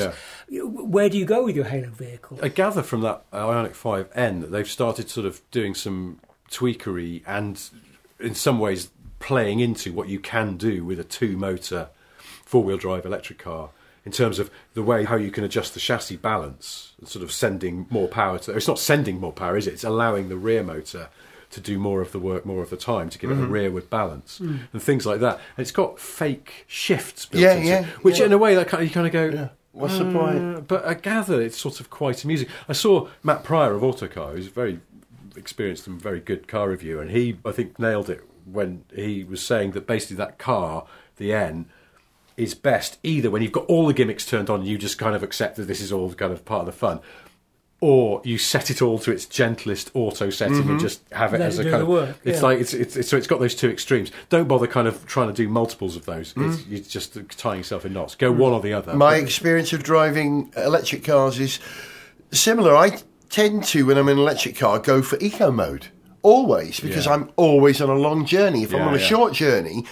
[0.48, 0.62] Yeah.
[0.62, 2.38] Where do you go with your Halo vehicle?
[2.42, 6.20] I gather from that Ioniq 5N that they've started sort of doing some
[6.50, 7.62] tweakery and,
[8.18, 11.88] in some ways, playing into what you can do with a two motor
[12.44, 13.70] four wheel drive electric car
[14.04, 17.86] in terms of the way how you can adjust the chassis balance sort of sending
[17.90, 18.52] more power to.
[18.56, 19.74] It's not sending more power, is it?
[19.74, 21.08] It's allowing the rear motor
[21.50, 23.90] to do more of the work more of the time to give it a rearward
[23.90, 25.34] balance and things like that.
[25.56, 28.26] And it's got fake shifts built Yeah, into yeah, it, which yeah.
[28.26, 30.56] in a way that kind of, you kind of go, What's the point?
[30.56, 32.48] uh, but I gather it's sort of quite amusing.
[32.68, 34.80] I saw Matt Pryor of Autocar, who's a very
[35.36, 39.42] experienced and very good car reviewer, and he, I think, nailed it when he was
[39.42, 40.86] saying that basically that car,
[41.16, 41.66] the N,
[42.40, 45.14] is best either when you've got all the gimmicks turned on and you just kind
[45.14, 47.00] of accept that this is all kind of part of the fun.
[47.82, 50.78] Or you set it all to its gentlest auto setting and mm-hmm.
[50.78, 51.88] just have it Let as it a kind of.
[51.88, 52.46] work, It's yeah.
[52.46, 54.12] like it's, it's, it's so it's got those two extremes.
[54.28, 56.34] Don't bother kind of trying to do multiples of those.
[56.36, 56.74] It's, mm-hmm.
[56.74, 58.16] it's just tying yourself in knots.
[58.16, 58.40] Go mm-hmm.
[58.40, 58.92] one or the other.
[58.94, 61.58] My experience of driving electric cars is
[62.32, 62.76] similar.
[62.76, 62.98] I
[63.30, 65.86] tend to, when I'm in an electric car, go for eco mode.
[66.20, 67.14] Always, because Yeah.
[67.14, 68.64] I'm always on a long journey.
[68.64, 69.06] If I'm on a yeah.
[69.06, 69.86] short journey,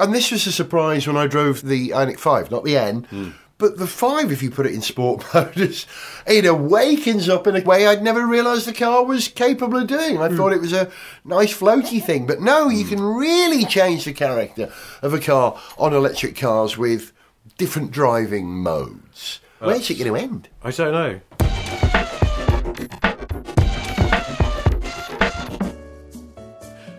[0.00, 3.28] and this was a surprise when I drove the Ioniq 5, not the N, Hmm.
[3.58, 5.86] but the 5, if you put it in sport mode, is-
[6.26, 10.16] it awakens up in a way I'd never realised the car was capable of doing.
[10.16, 10.22] Hmm.
[10.22, 10.90] I thought it was a
[11.24, 15.92] nice floaty thing, but no, you can really change the character of a car on
[15.94, 17.12] electric cars with
[17.58, 19.40] different driving modes.
[19.58, 20.48] Where's it going to end?
[20.64, 21.20] I don't know.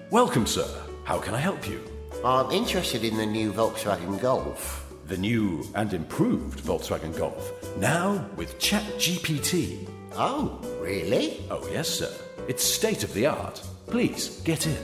[0.10, 0.68] Welcome, sir.
[1.04, 1.82] How can I help you?
[2.24, 4.94] I'm interested in the new Volkswagen Golf.
[5.08, 9.90] The new and improved Volkswagen Golf, now with ChatGPT.
[10.14, 11.44] Oh, really?
[11.50, 12.14] Oh, yes, sir.
[12.48, 13.60] It's state of the art.
[13.88, 14.78] Please get in.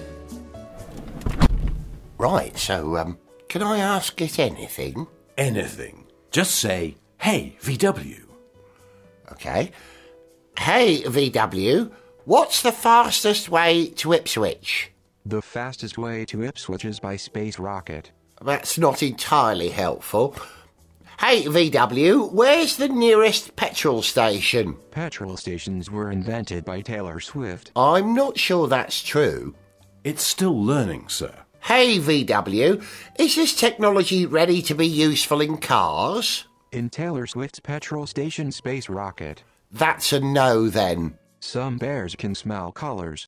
[2.18, 3.20] Right, so, um,
[3.50, 5.06] can I ask it anything?
[5.38, 6.08] Anything.
[6.32, 8.24] Just say, hey, VW.
[9.34, 9.72] Okay.
[10.58, 11.92] Hey, VW,
[12.26, 14.92] what's the fastest way to Ipswich?
[15.28, 18.12] The fastest way to Ipswich is by space rocket.
[18.42, 20.36] That's not entirely helpful.
[21.20, 24.78] Hey, VW, where's the nearest petrol station?
[24.92, 27.72] Petrol stations were invented by Taylor Swift.
[27.76, 29.54] I'm not sure that's true.
[30.06, 31.34] It's still learning, sir.
[31.60, 32.82] Hey, VW,
[33.20, 36.46] is this technology ready to be useful in cars?
[36.72, 41.18] In Taylor Swift's petrol station space rocket, That's a no then.
[41.42, 43.28] some bears can smell colors.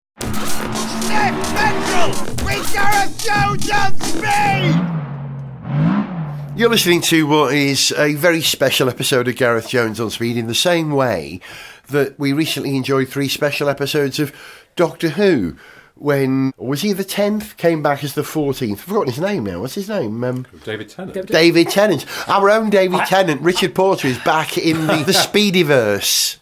[6.55, 10.47] You're listening to what is a very special episode of Gareth Jones on Speed in
[10.47, 11.39] the same way
[11.88, 14.36] that we recently enjoyed three special episodes of
[14.75, 15.55] Doctor Who.
[15.95, 17.55] When was he the tenth?
[17.55, 18.79] Came back as the fourteenth.
[18.79, 19.62] I've forgotten his name now.
[19.62, 20.21] What's his name?
[20.23, 21.13] Um, David Tennant.
[21.13, 22.05] David- David Tennant.
[22.27, 26.38] Our own David Tennant, Richard Porter, is back in the, the Speedyverse.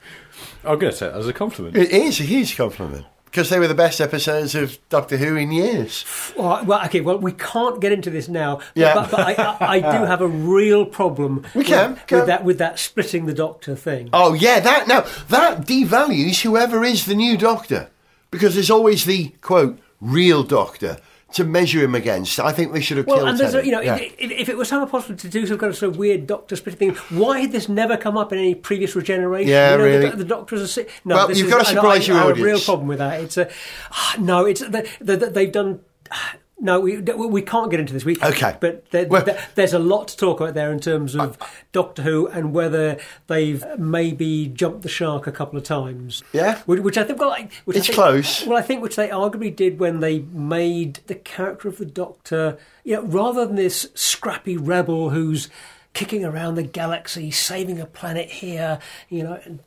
[0.63, 1.77] I'm going to take that as a compliment.
[1.77, 5.51] It is a huge compliment because they were the best episodes of Doctor Who in
[5.51, 6.05] years.
[6.35, 8.61] Well, okay, well, we can't get into this now.
[8.73, 8.93] Yeah.
[8.95, 12.17] But, but I, I, I do have a real problem We can, with, can.
[12.19, 14.09] with that with that splitting the doctor thing.
[14.13, 17.89] Oh yeah, that now that devalues whoever is the new doctor
[18.31, 20.97] because there's always the quote real doctor
[21.37, 22.39] to measure him against.
[22.39, 23.95] I think they should have Well, killed and there's a, you know, Yeah.
[23.95, 26.55] if, if, it was somehow possible to do some kind of sort of weird doctor
[26.55, 29.49] splitting thing, why had this never come up in any previous regeneration?
[29.49, 30.09] Yeah, you know, really.
[30.09, 30.89] The, the doctors are sick.
[31.05, 32.97] No, Well, you've got to I surprise I, your I have a real problem with
[32.99, 33.21] that.
[33.21, 33.49] It's a
[34.19, 34.45] no.
[34.45, 35.79] It's the, the, the, they've done.
[36.59, 38.03] No, we, we can't get into this.
[38.03, 38.57] We, Okay.
[38.59, 41.37] But there, Well- there- there's a lot to talk about there in terms of
[41.71, 46.23] Doctor Who and whether they've maybe jumped the shark a couple of times.
[46.33, 46.57] Yeah.
[46.65, 48.45] Which, which I think, well, I, which It's think- close.
[48.47, 52.57] Well, I think which they arguably did when they made the character of the Doctor,
[52.83, 55.49] you know, rather than this scrappy rebel who's
[55.93, 59.59] kicking around the galaxy, saving a planet here, you know, and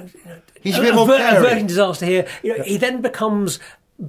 [0.00, 0.04] uh,
[0.62, 1.36] He's a bit more aver- caring.
[1.44, 2.26] averting disaster here.
[2.42, 3.58] You know, he then becomes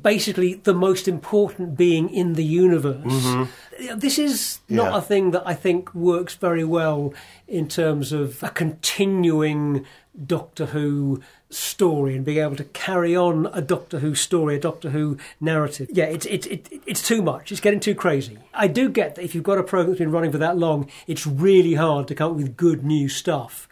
[0.02, 3.04] basically the most important being in the universe.
[3.06, 3.48] Know,
[3.96, 4.94] This is not Mm-hmm.
[4.94, 4.98] Yeah.
[4.98, 7.14] a thing that I think works very well
[7.48, 9.86] in terms of a continuing
[10.26, 14.90] Doctor Who story and being able to carry on a Doctor Who story, a Doctor
[14.92, 15.88] Who narrative.
[15.92, 17.52] Yeah, it's it's it, it's too much.
[17.52, 18.38] It's getting too crazy.
[18.54, 20.88] I do get that if you've got a program that's been running for that long,
[21.08, 23.68] it's really hard to come up with good new stuff.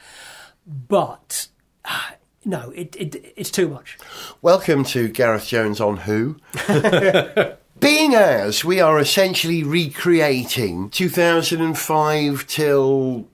[0.66, 1.50] but
[2.48, 3.98] no, it, it it's too much.
[4.42, 6.38] Welcome to Gareth Jones on Who.
[7.80, 13.28] Being as we are essentially recreating 2005 till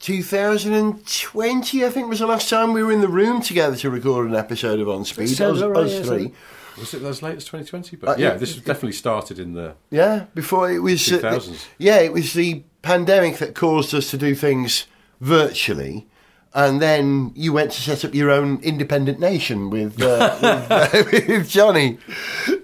[0.00, 4.28] 2020, I think was the last time we were in the room together to record
[4.28, 5.28] an episode of On Speed.
[5.30, 6.32] sounds Us, about right, us yeah, three.
[6.78, 7.96] Was it as late as 2020?
[7.96, 8.34] But Uh, yeah, yeah.
[8.36, 9.74] this was definitely started in the.
[9.90, 11.10] Yeah, before it was.
[11.12, 11.64] uh, 2000s.
[11.78, 14.86] yeah, it was the pandemic that caused us to do things
[15.20, 16.06] virtually.
[16.54, 21.26] And then you went to set up your own independent nation with uh, with, uh,
[21.28, 21.98] with Johnny.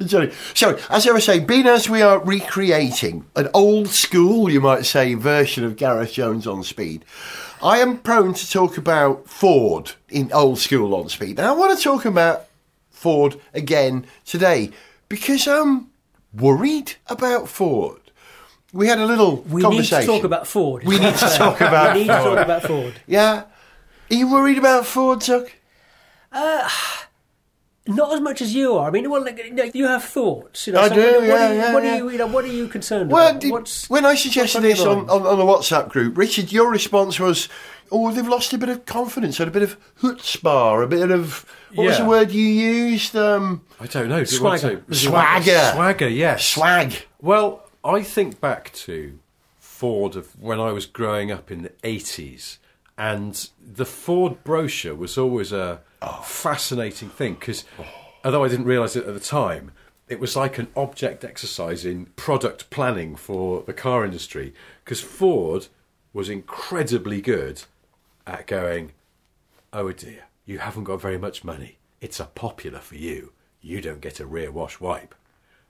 [0.04, 0.32] Johnny.
[0.54, 4.86] So, as I was saying, being as we are recreating an old school, you might
[4.86, 7.04] say, version of Gareth Jones on speed,
[7.62, 11.38] I am prone to talk about Ford in old school on speed.
[11.38, 12.46] And I want to talk about
[12.90, 14.70] Ford again today
[15.08, 15.88] because I'm
[16.32, 18.00] worried about Ford.
[18.72, 20.84] We had a little We need to talk about Ford.
[20.84, 22.94] We need to talk about we need to talk about Ford.
[23.06, 23.44] Yeah.
[24.14, 25.50] Are you worried about Ford, Zuck?
[27.86, 28.86] Not as much as you are.
[28.86, 30.68] I mean, well, like, you, know, you have thoughts.
[30.68, 31.92] You know, I so do, What, what, yeah, are you, yeah, what yeah.
[31.92, 33.40] are you, you know, what are you concerned Well, about?
[33.40, 36.16] did- What's, when I suggested what's this on your on, on, on the WhatsApp group,
[36.16, 37.48] Richard, your response was,
[37.90, 41.44] "Oh, they've lost a bit of confidence, had a bit of chutzpah, a bit of
[41.74, 43.16] what was the word you used?
[43.16, 44.24] Um, I don't know.
[44.24, 44.82] do you want Swagger.
[44.92, 45.70] Swagger.
[45.74, 46.46] Swagger, yes.
[46.46, 46.94] swag.
[47.20, 49.18] Well, I think back to
[49.58, 52.58] Ford of when I was growing up in the 80s,
[52.96, 56.22] and the Ford brochure was always a oh.
[56.24, 57.64] fascinating thing because,
[58.24, 59.72] although I didn't realise it at the time,
[60.08, 65.68] it was like an object exercise in product planning for the car industry because Ford
[66.12, 67.62] was incredibly good
[68.26, 68.92] at going,
[69.72, 71.78] oh dear, you haven't got very much money.
[72.00, 73.32] It's a popular for you.
[73.60, 75.14] You don't get a rear wash wipe.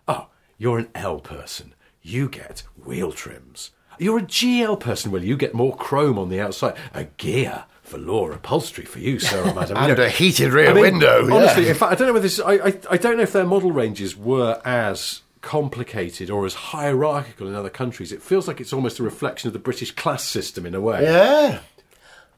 [0.08, 1.74] Oh, you're an L person.
[2.02, 3.70] You get wheel trims.
[3.98, 5.10] You're a GL person.
[5.10, 6.76] will you get more chrome on the outside.
[6.92, 9.76] A Ghia for law upholstery for you, sir or madam.
[9.88, 11.26] You know, a heated rear I mean, window.
[11.26, 11.34] yeah.
[11.34, 12.40] Honestly, in fact, I don't know whether this.
[12.40, 17.46] I, I, I don't know if their model ranges were as complicated or as hierarchical
[17.46, 18.10] in other countries.
[18.12, 21.02] It feels like it's almost a reflection of the British class system in a way.
[21.02, 21.60] yeah.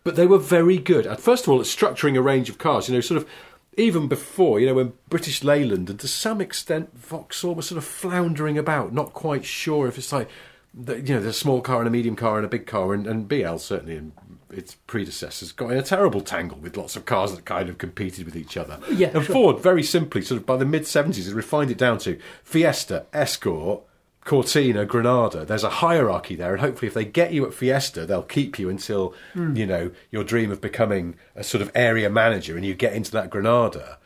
[0.03, 2.89] But they were very good at, first of all, at structuring a range of cars.
[2.89, 3.29] You know, sort of
[3.77, 7.85] even before, you know, when British Leyland and to some extent Vauxhall were sort of
[7.85, 10.29] floundering about, not quite sure if it's like,
[10.77, 12.93] the, you know, there's a small car and a medium car and a big car,
[12.93, 14.13] and, and BL certainly and
[14.51, 18.25] its predecessors got in a terrible tangle with lots of cars that kind of competed
[18.25, 18.79] with each other.
[18.91, 19.35] Yeah, and sure.
[19.35, 23.07] Ford, very simply, sort of by the mid 70s, it refined it down to Fiesta,
[23.13, 23.83] Escort,
[24.25, 25.45] Cortina, Granada.
[25.45, 28.69] There's a hierarchy there, and hopefully, if they get you at Fiesta, they'll keep you
[28.69, 29.57] until hmm.
[29.57, 33.13] you know your dream of becoming a sort of area manager, and you get into
[33.13, 33.99] that Granada,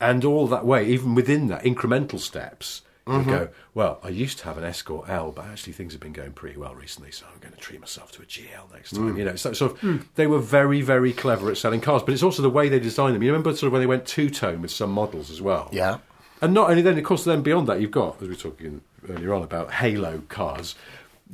[0.00, 2.82] and all that way, even within that incremental steps.
[3.08, 3.52] You go, mm-hmm.
[3.74, 6.58] well, I used to have an Escort L, but actually things have been going pretty
[6.58, 9.14] well recently, so I'm going to treat myself to a GL next time.
[9.14, 9.18] Mm.
[9.18, 9.96] You know, so sort of, hmm.
[10.16, 13.14] they were very, very clever at selling cars, but it's also the way they designed
[13.14, 13.22] them.
[13.22, 15.70] You remember sort of when they went two tone with some models as well.
[15.72, 15.98] Yeah.
[16.40, 18.82] And not only then, of course, then beyond that, you've got, as we were talking
[19.08, 20.74] earlier on about Halo cars,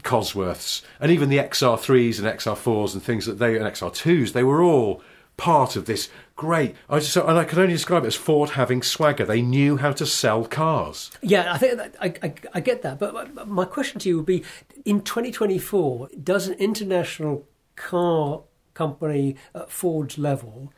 [0.03, 4.62] Cosworths, and even the XR3s and XR4s and things that they, and XR2s, they were
[4.62, 5.03] all
[5.37, 6.74] part of this great.
[6.89, 9.24] I just, and I can only describe it as Ford having swagger.
[9.24, 11.11] They knew how to sell cars.
[11.22, 12.99] Yeah, I think that, I, I, I get that.
[12.99, 14.43] But my- my question to you would be
[14.85, 18.43] in 2024, does an international car
[18.74, 20.72] company at Ford's level,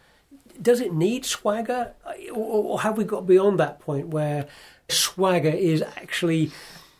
[0.60, 1.94] does it need swagger?
[2.32, 4.46] Or, or have we got beyond that point where
[4.88, 6.50] swagger is actually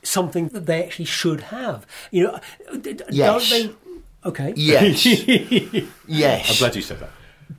[0.03, 1.87] something that they actually should have?
[2.11, 2.41] You know,
[2.81, 3.51] d- d- Yes.
[3.51, 4.29] don't they?
[4.29, 4.53] Okay.
[4.57, 5.07] Yes.
[6.07, 6.51] yes.
[6.51, 7.11] I'm glad you said that.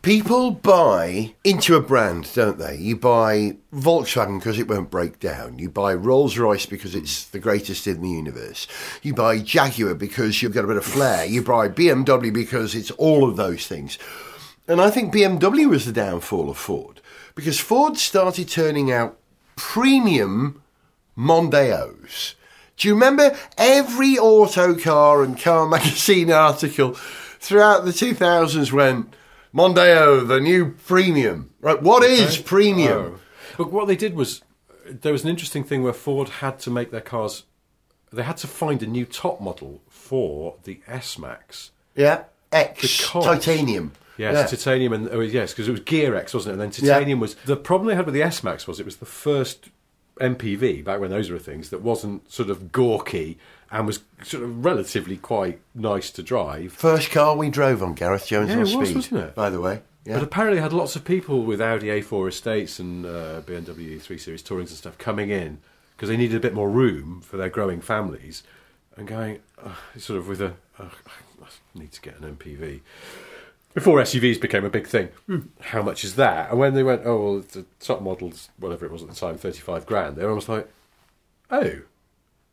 [0.08, 2.78] People buy into a brand, don't they?
[2.78, 5.60] You buy Volkswagen because it won't break down.
[5.60, 8.68] You buy Rolls Royce because it's the greatest in the universe.
[9.02, 11.26] You buy Jaguar because you've got a bit of flair.
[11.26, 14.00] You buy BMW because it's all of those things.
[14.66, 17.02] And I think BMW was the downfall of Ford
[17.36, 19.20] because Ford started turning out
[19.58, 20.62] premium
[21.18, 22.36] Mondeos.
[22.78, 29.14] Do you remember every Autocar and car magazine article throughout the 2000s went,
[29.58, 31.50] Mondeo, the new premium.
[31.62, 33.16] Right, what is premium?
[33.16, 33.20] Oh.
[33.58, 34.44] Look, what they did was
[34.88, 37.44] there was an interesting thing where Ford had to make their cars.
[38.14, 41.72] They had to find a new top model for the S Max.
[41.96, 43.94] Yeah, X, Because- titanium.
[44.18, 44.46] Yes, Yeah.
[44.58, 46.54] titanium and oh, yes, because it was Ghia X, wasn't it?
[46.54, 48.98] And then titanium was the problem they had with the S Max was it was
[48.98, 49.70] the first
[50.22, 53.38] MPV back when those were things that wasn't sort of gawky
[53.72, 56.74] and was sort of relatively quite nice to drive.
[56.74, 59.36] First car we drove on Gareth Jones Yeah, on it speed, wasn't it?
[59.36, 59.82] by the way.
[60.06, 60.14] Yeah.
[60.16, 64.42] But apparently, had lots of people with Audi A4 estates and uh, BMW 3 Series
[64.42, 65.60] Tourings and stuff coming in
[65.96, 68.44] because they needed a bit more room for their growing families
[68.96, 70.86] and going uh, sort of with a, uh,
[71.44, 71.48] I
[71.78, 72.80] need to get an MPV.
[73.74, 75.10] before SUVs became a big thing.
[75.60, 76.52] How much is that?
[76.52, 79.38] And when they went, oh, well, the top model's whatever it was at the time,
[79.38, 80.16] thirty-five grand.
[80.16, 80.70] They were almost like,
[81.52, 81.82] oh,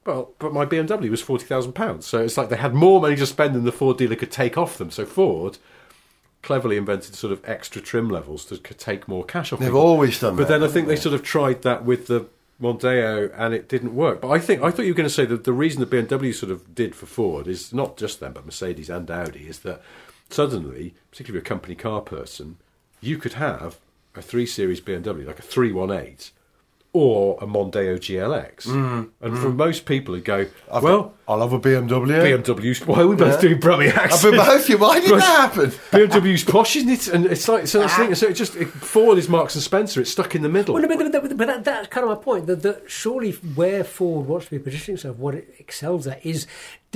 [0.06, 2.06] well, but my BMW was forty thousand pounds.
[2.06, 4.56] So it's like they had more money to spend than the Ford dealer could take
[4.58, 4.90] off them.
[4.90, 5.58] So Ford
[6.42, 9.60] cleverly invented sort of extra trim levels to c- take more cash off.
[9.60, 9.80] They've people.
[9.80, 11.00] always done But that, But then I think they they?
[11.00, 12.26] sort of tried that with the
[12.60, 14.20] Mondeo, and it didn't work.
[14.20, 16.34] But I think I thought you were going to say that the reason the BMW
[16.34, 19.80] sort of did for Ford is not just them, but Mercedes and Audi, is that
[20.30, 22.56] suddenly, particularly if you're a company car person,
[23.00, 23.78] you could have
[24.14, 26.30] a three series BMW, like a three one eight.
[26.96, 28.66] Or a Mondeo GLX,
[29.20, 31.02] and for most people, it'd go Mm, I've well.
[31.02, 32.22] got- I'll have a BMW.
[32.22, 34.78] BMW's why are we both doing Brummie I've been both you.
[34.78, 35.18] Why did Right.
[35.20, 35.70] that happen?
[35.90, 37.08] BMW's posh, isn't it?
[37.08, 37.80] And it's like so.
[37.80, 38.14] That's the thing.
[38.14, 40.00] So it just it, Ford is Marks and Spencer.
[40.02, 40.74] It's stuck in the middle.
[40.74, 42.46] Well, no, but, but, but that, that's kind of my point.
[42.46, 46.46] That, that surely where Ford wants to be positioning itself, what it excels at is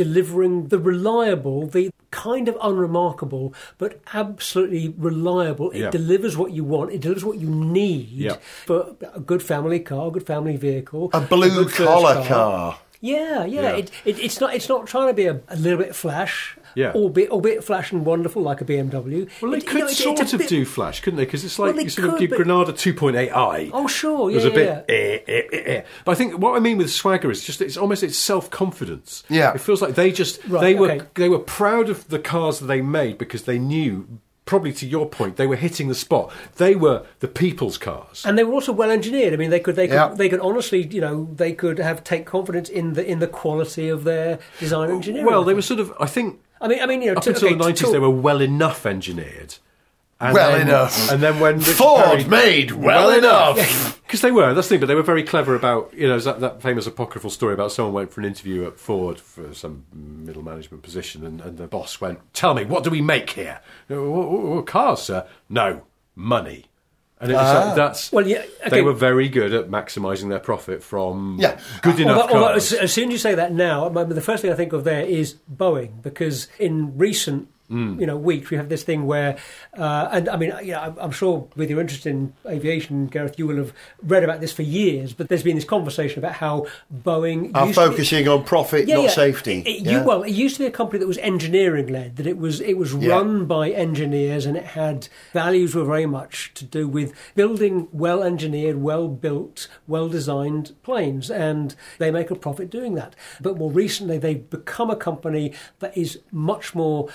[0.03, 3.47] delivering the reliable, the kind of unremarkable,
[3.83, 5.71] but absolutely reliable.
[5.73, 5.91] It Yeah.
[5.91, 6.93] delivers what you want.
[6.95, 8.37] It delivers what you need Yeah.
[8.69, 8.79] for
[9.21, 12.79] a good family car, a good family vehicle, A blue first collar car.
[13.01, 13.63] Yeah, yeah.
[13.63, 13.71] Yeah.
[13.77, 14.55] It, it, it's not.
[14.55, 16.57] It's not trying to be a, a little bit flash.
[16.75, 16.93] Yeah.
[16.93, 19.29] Albeit, albeit flash and wonderful like a BMW.
[19.41, 21.25] well, they It- you could know, sort a of bit- do flash, couldn't they?
[21.25, 23.71] Because it's like Well, you sort of could, your but- Granada 2.8i.
[23.73, 24.31] Oh, sure.
[24.31, 24.95] Yeah, There's a bit, yeah.
[24.95, 25.83] eh, eh, eh, eh.
[26.05, 29.25] but I think what I mean with swagger is just it's almost it's self confidence.
[29.29, 29.55] Yeah.
[29.55, 31.07] it feels like they just Right, they were okay.
[31.15, 34.07] they were proud of the cars that they made because they knew.
[34.49, 36.33] Probably to your point, they were hitting the spot.
[36.57, 38.25] They were the people's cars.
[38.25, 39.35] and they were also well engineered.
[39.35, 40.15] I mean, they could they could Yeah.
[40.15, 43.91] they could honestly, you know, they could have take confidence in the in the quality
[43.91, 45.27] of their design engineering.
[45.27, 45.93] Well, they were sort of.
[46.01, 47.99] I think I mean, I mean, you know, up to- until okay, the nineties, they
[47.99, 49.57] were well enough engineered.
[50.21, 51.11] And Well then- enough.
[51.13, 54.01] And then when Rich Ford Perry- made well enough.
[54.05, 54.53] because they were.
[54.53, 54.81] That's the thing.
[54.81, 57.95] But they were very clever about you know that, that famous apocryphal story about someone
[57.95, 62.01] went for an interview at Ford for some middle management position, and, and the boss
[62.01, 63.61] went, "Tell me, what do we make here?
[63.89, 65.25] Uh, "Oh, oh, oh, cars, sir?
[65.49, 65.83] No,
[66.17, 66.65] money."
[67.21, 67.75] And it was like, ah.
[67.75, 71.59] that's Well, yeah, they were very good at maximising their profit from Yeah.
[71.83, 72.73] good enough Although, although cars.
[72.73, 75.03] as, as soon as you say that now, the first thing I think of there
[75.03, 78.01] is Boeing, because in recent Mm.
[78.01, 79.37] you know weeks we have this thing where,
[79.77, 83.39] uh, and I mean, you know, I'm, I'm sure with your interest in aviation, Gareth,
[83.39, 85.13] you will have read about this for years.
[85.13, 86.67] But there's been this conversation about how
[87.05, 89.61] Boeing Are used to be- focusing on profit, not safety.
[89.61, 90.01] It, it- Yeah.
[90.01, 92.17] you, well, it used to be a company that was engineering led.
[92.17, 93.11] That it was it was Yeah.
[93.11, 98.23] run by engineers, and it had values were very much to do with building well
[98.23, 103.15] engineered, well built, well designed planes, and they make a profit doing that.
[103.43, 107.09] But more recently, they've become a company that is much more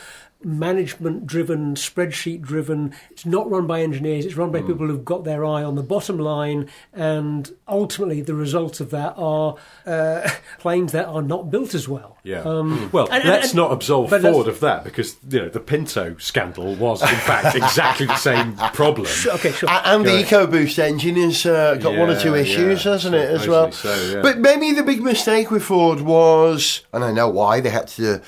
[0.46, 2.94] management driven, spreadsheet driven.
[3.12, 4.54] It's not run by engineers, it's run Hmm.
[4.54, 8.90] by people who've got their eye on the bottom line, and ultimately the results of
[8.92, 10.30] that are uh,
[10.60, 12.18] planes that are not built as well.
[12.24, 12.42] Yeah.
[12.42, 15.40] Um, well, and- and- let's and- not absolve but let's- Ford of that because you
[15.42, 19.08] know the Pinto scandal was in fact exactly the same problem.
[19.28, 19.70] Okay, sure.
[19.70, 20.52] A- And the Correct.
[20.52, 23.72] EcoBoost engine has uh, got one or two issues, yeah, hasn't it, as well?
[23.72, 24.22] so, yeah.
[24.22, 28.22] But maybe the big mistake with Ford was, and I know why, they had to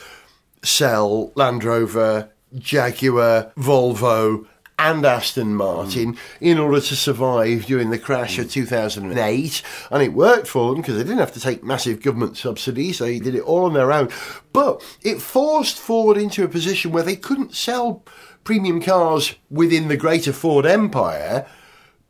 [0.65, 4.47] sell Land Rover, Jaguar, Volvo,
[4.77, 9.63] and Aston Martin in order to survive during the crash of 2008.
[9.89, 13.19] And it worked for them because they didn't have to take massive government subsidies, they
[13.19, 14.09] did it all on their own.
[14.51, 18.03] But it forced Ford into a position where they couldn't sell
[18.43, 21.47] premium cars within the greater Ford empire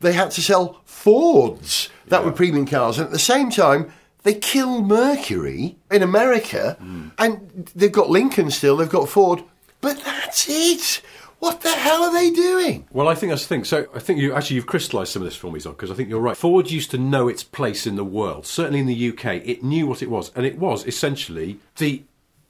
[0.00, 3.92] they had to sell Fords that were premium cars, and at the same time,
[4.26, 6.76] they kill Mercury in America,
[7.18, 9.42] and they've got Lincoln still, they've got Ford,
[9.80, 11.00] but that's it.
[11.38, 12.86] What the hell are they doing?
[12.92, 13.64] Well, I think that's the thing.
[13.64, 15.94] So I think you actually you've crystallised some of this for me, Zog, because I
[15.94, 16.36] think you're right.
[16.36, 18.46] Ford used to know its place in the world.
[18.46, 22.02] Certainly in the UK, it knew what it was, and it was essentially the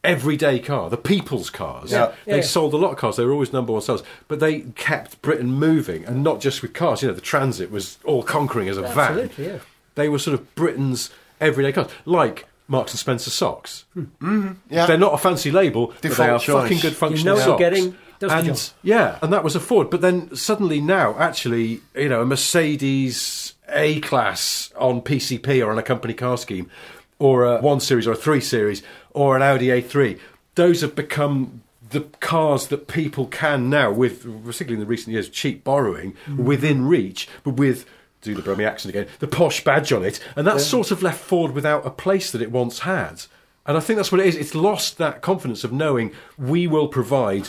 [0.04, 1.90] everyday car, the people's cars.
[1.90, 2.12] Yeah.
[2.26, 2.42] They Yeah.
[2.42, 3.16] sold a lot of cars.
[3.16, 6.72] They were always number one sellers, but they kept Britain moving, and not just with
[6.72, 7.02] cars.
[7.02, 9.18] You know, the Transit was all conquering as a van.
[9.18, 9.58] Absolutely, yeah.
[9.96, 11.10] They were sort of Britain's
[11.41, 13.84] everyday cars, like Marks and Spencer socks.
[13.95, 14.01] Hmm.
[14.01, 14.53] Mm-hmm.
[14.70, 14.87] Yeah.
[14.87, 16.62] They're not a fancy label, but they are choice.
[16.62, 17.76] fucking good You functional know what you're socks.
[17.76, 18.59] getting, does the and job.
[18.82, 19.91] yeah, and that was a Ford.
[19.91, 25.78] But then suddenly now, actually, you know, a Mercedes A class on PCP or on
[25.78, 26.70] a company car scheme,
[27.18, 30.18] or a one series or a three series, or an Audi A3,
[30.55, 35.28] those have become the cars that people can now, with particularly in the recent years,
[35.28, 36.45] cheap borrowing hmm.
[36.45, 37.87] within reach, but with
[38.22, 41.20] do the Brummie accent again, the posh badge on it, and that's sort of left
[41.20, 43.22] Ford without a place that it once had.
[43.66, 44.36] And I think that's what it is.
[44.36, 47.48] It's lost that confidence of knowing we will provide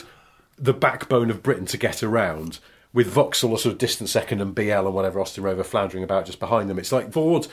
[0.57, 2.59] the backbone of Britain to get around
[2.93, 6.25] with Vauxhall, a sort of distant second, and BL and whatever Austin Rover floundering about
[6.25, 6.79] just behind them.
[6.79, 7.47] It's like Ford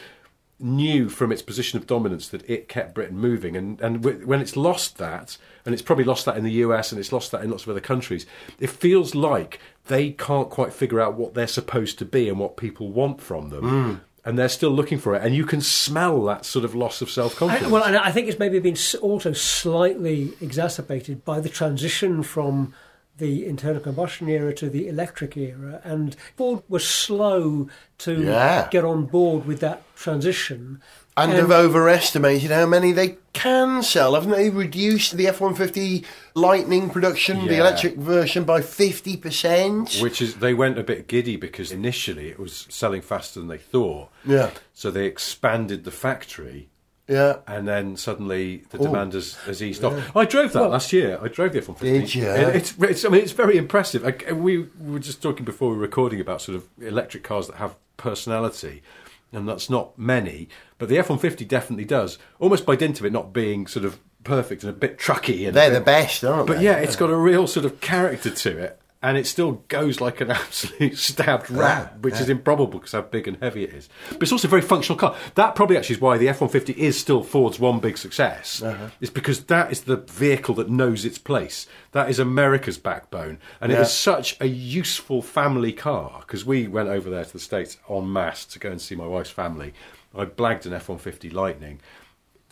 [0.64, 4.40] knew from its position of dominance that it kept Britain moving, and and w- when
[4.40, 7.44] it's lost that, and it's probably lost that in the US, and it's lost that
[7.44, 8.24] in lots of other countries,
[8.58, 12.56] it feels like they can't quite figure out what they're supposed to be and what
[12.56, 13.68] people want from them.
[13.68, 13.94] Hmm.
[14.26, 17.10] And they're still looking for it, and you can smell that sort of loss of
[17.10, 17.70] self confidence.
[17.70, 22.72] well, and I think it's maybe been also slightly exacerbated by the transition from
[23.18, 28.68] the internal combustion era to the electric era, and Ford was slow to Yeah.
[28.70, 30.80] get on board with that transition.
[31.16, 34.50] And, have overestimated how many they can sell, haven't they?
[34.50, 36.04] Reduced the F one fifty
[36.34, 39.98] Lightning production, the electric version, by fifty percent.
[40.00, 43.58] Which is they went a bit giddy because initially it was selling faster than they
[43.58, 44.08] thought.
[44.26, 46.68] Yeah, So they expanded the factory,
[47.08, 47.36] yeah.
[47.46, 48.84] and then suddenly the Oh.
[48.84, 50.16] demand has, has eased off.
[50.16, 51.18] I drove that last year.
[51.22, 51.98] I drove the F one fifty.
[52.00, 52.26] Did you?
[52.30, 54.04] It's, it's I mean it's very impressive.
[54.04, 57.56] I, we were just talking before we were recording about sort of electric cars that
[57.56, 58.82] have personality.
[59.32, 60.48] And that's not many,
[60.78, 62.18] but the F one fifty definitely does.
[62.38, 65.46] Almost by dint of it not being sort of perfect and a bit trucky.
[65.48, 66.58] And They're bit- the best, aren't But they?
[66.58, 70.00] But yeah, it's got a real sort of character to it, and it still goes
[70.00, 73.88] like an absolute stabbed rat, which is improbable because how big and heavy it is.
[74.10, 75.14] But it's also a very functional car.
[75.34, 78.62] That probably actually is why the F one fifty is still Ford's one big success.
[78.62, 78.88] Uh-huh.
[79.02, 81.66] It's because that is the vehicle that knows its place.
[81.92, 83.82] That is America's backbone, and it Yeah.
[83.82, 86.20] is such a useful family car.
[86.20, 89.06] Because we went over there to the states en masse to go and see my
[89.06, 89.74] wife's family.
[90.16, 91.80] I blagged an F one fifty Lightning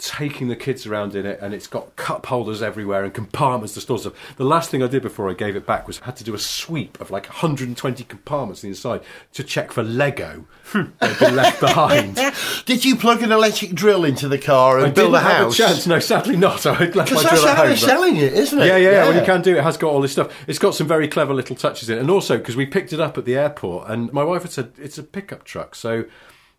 [0.02, 3.80] taking the kids around in it, and it's got cup holders everywhere and compartments to
[3.80, 4.36] store stuff.
[4.36, 6.34] The last thing I did before I gave it back was I had to do
[6.34, 9.02] a sweep of like 120 compartments inside
[9.34, 10.86] to check for Lego hmm.
[10.98, 12.18] that had been left behind.
[12.66, 15.36] Did you plug an electric drill into the car and I build didn't a have
[15.44, 15.54] house?
[15.54, 15.86] a chance.
[15.86, 16.66] No, sadly not.
[16.66, 17.66] I had left Because my that's drill at how home.
[17.70, 18.66] they're but- selling it, isn't it?
[18.66, 19.08] yeah, yeah, yeah.
[19.08, 19.58] Well, you can do it.
[19.58, 20.32] It has got all this stuff.
[20.48, 22.00] It's got some very clever little touches in it.
[22.00, 24.72] And also, because we picked it up at the airport, and my wife had said,
[24.78, 25.74] it's a pickup truck.
[25.76, 26.06] So,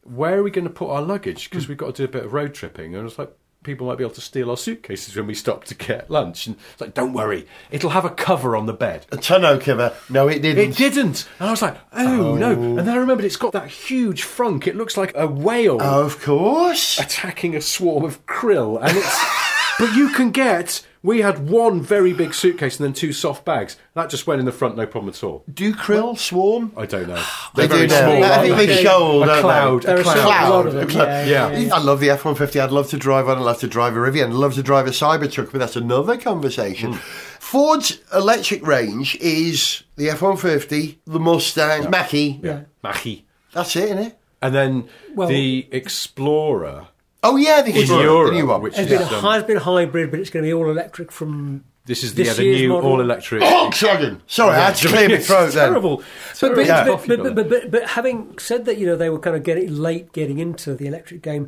[0.04, 1.50] where are we going to put our luggage?
[1.50, 1.72] Because hmm.
[1.72, 2.96] we've got to do a bit of road tripping.
[2.96, 3.34] And it's like,
[3.64, 6.48] people might be able to steal our suitcases when we stop to get lunch.
[6.48, 9.06] And it's like, don't worry, it'll have a cover on the bed.
[9.12, 9.96] A tonneau cover.
[10.10, 10.72] No, it didn't.
[10.72, 11.28] It didn't.
[11.40, 12.52] And I was like, oh, no.
[12.52, 12.78] Oh.
[12.78, 14.68] And then I remembered it's got that huge frunk.
[14.68, 17.00] It looks like a whale Of course.
[17.00, 19.26] attacking a swarm of krill, and it's.
[19.80, 20.86] but you can get.
[21.04, 23.76] We had one very big suitcase and then two soft bags.
[23.94, 25.44] That just went in the front, no problem at all.
[25.54, 26.72] Do krill swarm?
[26.78, 27.22] I don't know.
[27.56, 28.00] They They're do very now.
[28.00, 28.24] small.
[28.24, 28.66] I aren't think they?
[28.68, 29.84] they show, a don't cloud.
[29.86, 30.48] A cloud.
[30.48, 30.88] a lot of them.
[30.88, 31.06] Cloud.
[31.08, 31.52] Yeah, Yeah.
[31.52, 31.76] yeah, yeah.
[31.76, 32.60] I love the F one fifty.
[32.62, 33.38] I'd love to drive one.
[33.38, 34.28] I'd love to drive a Rivian.
[34.28, 36.94] I'd love to drive a Cybertruck, but that's another conversation.
[36.94, 37.00] Hmm.
[37.40, 42.40] Ford's electric range is the F one fifty, the Mustang, Mach-E.
[42.42, 42.62] Yeah.
[42.82, 43.26] Mach-E.
[43.52, 44.18] That's it, isn't it?
[44.42, 46.88] And then Well- the Explorer
[47.24, 48.62] Oh yeah, the in Explorer, the new one.
[48.62, 50.70] which It's is been, a, um, has been hybrid, but it's going to be all
[50.70, 51.64] electric from.
[51.86, 52.92] this is this the, yeah, the new model.
[52.92, 53.42] all electric.
[53.44, 54.20] Volkswagen.
[54.28, 55.70] Sorry, I had to clear my It's throat then.
[55.70, 56.04] terrible.
[56.42, 56.86] But, but, Yeah.
[56.86, 59.74] but, but, but, but, but having said that, you know, they were kind of getting
[59.76, 61.48] late getting into the electric game.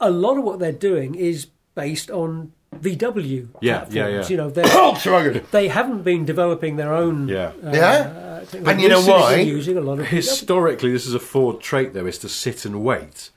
[0.00, 1.46] A lot of what they're doing is
[1.76, 3.94] based on VW Yeah, platforms.
[3.94, 4.28] yeah, yeah.
[4.28, 5.48] You know, they're, Volkswagen.
[5.50, 7.28] they haven't been developing their own.
[7.28, 7.52] Yeah.
[7.64, 8.40] uh, Yeah.
[8.40, 8.66] thing.
[8.66, 9.36] And you know This why?
[9.36, 10.08] Using a lot of VW.
[10.08, 13.30] Historically, this is a Ford trait, though, is to sit and wait.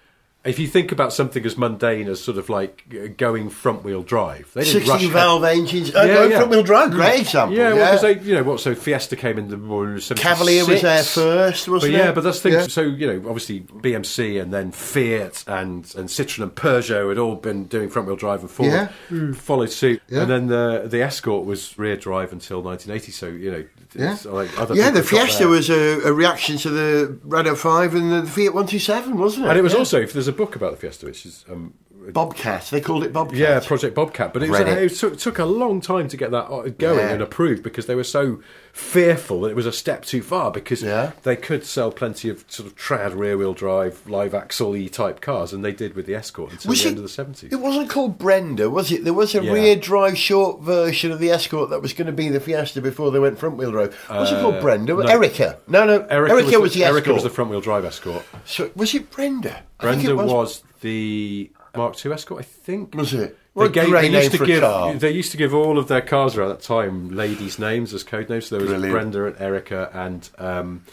[0.46, 4.04] If you think about something as mundane as sort of like uh, going front wheel
[4.04, 5.12] drive, they didn't Sixteen ahead.
[5.12, 5.93] valve engines.
[5.96, 6.38] Uh, Yeah, going yeah.
[6.38, 6.91] front wheel drive.
[6.91, 7.58] Great example.
[7.58, 8.60] Yeah, well, because they, you know, what?
[8.60, 10.22] So Fiesta came in the more in 76.
[10.22, 12.06] Cavalier was there first, wasn't yeah, it?
[12.06, 12.60] Yeah, but that's the thing.
[12.60, 12.68] Yeah.
[12.68, 17.36] So you know, obviously BMC and then Fiat and and Citroen and Peugeot had all
[17.36, 19.32] been doing front wheel drive, and Ford Yeah.
[19.34, 20.02] followed suit.
[20.10, 20.22] Yeah.
[20.22, 23.12] And then the the Escort was rear drive until 1980.
[23.12, 23.66] So you know,
[23.96, 24.91] Yeah, like other yeah.
[24.91, 28.80] The Fiesta was a, a reaction to the Renault Five and the Fiat One Two
[28.80, 29.50] Seven, wasn't it?
[29.50, 29.80] and it was Yeah.
[29.80, 31.74] also if there's a book about the Fiesta, which is um,
[32.14, 32.66] Bobcat.
[32.72, 33.38] They called it Bobcat.
[33.38, 34.34] Yeah, Project Bobcat.
[34.34, 34.95] But it, was, it.
[34.97, 37.10] took, took a long time to get that uh, going Yeah.
[37.10, 38.41] and approved because they were so
[38.74, 41.12] fearful that it was a step too far because Yeah.
[41.24, 45.22] they could sell plenty of sort of trad rear wheel drive, live axle E type
[45.22, 47.51] cars, and they did with the Escort until Was the it- end of the 70s.
[47.53, 49.03] It wasn't called Brenda, was it?
[49.06, 49.53] There was a Yeah.
[49.53, 53.12] rear drive short version of the Escort that was going to be the Fiesta before
[53.12, 53.95] they went front wheel drive.
[54.10, 54.93] Was it called Brenda?
[54.97, 55.08] Uh, no.
[55.10, 55.58] Erica.
[55.68, 56.01] No, no.
[56.10, 57.14] Erica, was, the, Erica Escort.
[57.16, 58.24] was the front wheel drive Escort.
[58.45, 59.64] So, was it Brenda?
[59.80, 60.64] Brenda it was.
[60.82, 62.93] the Mark II Escort, I think.
[62.95, 63.30] Was it?
[63.30, 64.93] They, What a gave, great they name used to give car.
[64.93, 68.30] they used to give all of their cars around that time ladies' names as code
[68.30, 68.47] names.
[68.47, 68.93] So there was Brilliant.
[68.93, 70.84] Brenda and Erica and um,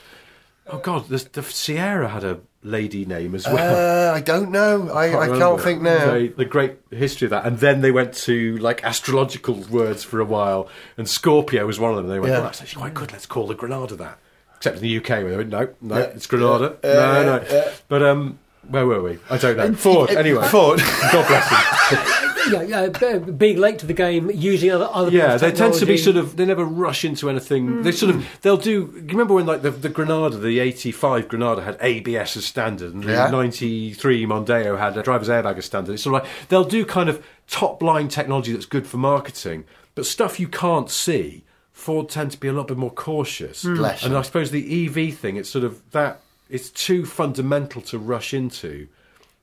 [0.68, 4.10] oh god, the, the Sierra had a lady name as well.
[4.12, 4.88] Uh, I don't know.
[4.90, 5.62] I, I can't remember.
[5.62, 6.12] think now.
[6.12, 10.20] They- the great history of that, and then they went to like astrological words for
[10.20, 12.06] a while, and Scorpio was one of them.
[12.06, 12.38] They went, Yeah.
[12.38, 13.10] "Oh, that's actually quite good.
[13.12, 14.18] Let's call the Granada that."
[14.58, 16.04] Except in the UK, where they went, "No, no, Yeah.
[16.04, 17.72] it's Granada." No, no.
[17.88, 18.38] But um,
[18.68, 19.18] Where were we?
[19.28, 19.74] I don't know.
[19.74, 20.10] Ford.
[20.10, 20.78] Anyway, Ford.
[21.12, 21.48] God bless
[21.90, 22.52] him.
[22.52, 22.88] yeah, yeah,
[23.18, 25.96] b- being late to the game, using other other Yeah, people's they tend to be
[25.96, 26.36] sort of.
[26.36, 27.82] They never rush into anything.
[27.82, 28.22] They sort of.
[28.24, 28.28] Hmm.
[28.42, 28.70] They'll do.
[28.94, 33.02] You remember when like the, the Granada, the '85 Granada had ABS as standard, and
[33.04, 33.30] the Yeah.
[33.30, 35.92] '93 Mondeo had a driver's airbag as standard.
[35.94, 39.64] It's sort of like they'll do kind of top line technology that's good for marketing,
[39.94, 41.44] but stuff you can't see.
[41.72, 43.74] Ford tend to be a little bit more cautious, hmm.
[43.74, 44.16] Bless and.
[44.16, 45.36] I suppose the EV thing.
[45.36, 46.20] It's sort of that.
[46.53, 48.88] It's too fundamental to rush into.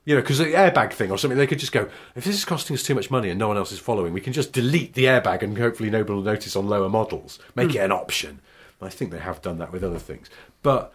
[0.05, 2.45] You know, because the airbag thing or something, they could just go, if this is
[2.45, 4.93] costing us too much money and no one else is following, we can just delete
[4.93, 7.37] the airbag and hopefully nobody will notice on lower models.
[7.53, 8.39] Make it an option.
[8.81, 10.29] I think they have done that with other things.
[10.63, 10.93] But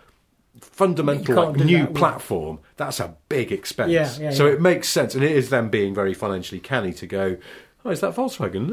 [0.60, 3.92] fundamental like, new that platform, that's a big expense.
[3.92, 5.14] Yeah, yeah, so it makes sense.
[5.14, 7.36] And it is them being very financially canny to go,
[7.84, 8.68] oh, is that Volkswagen?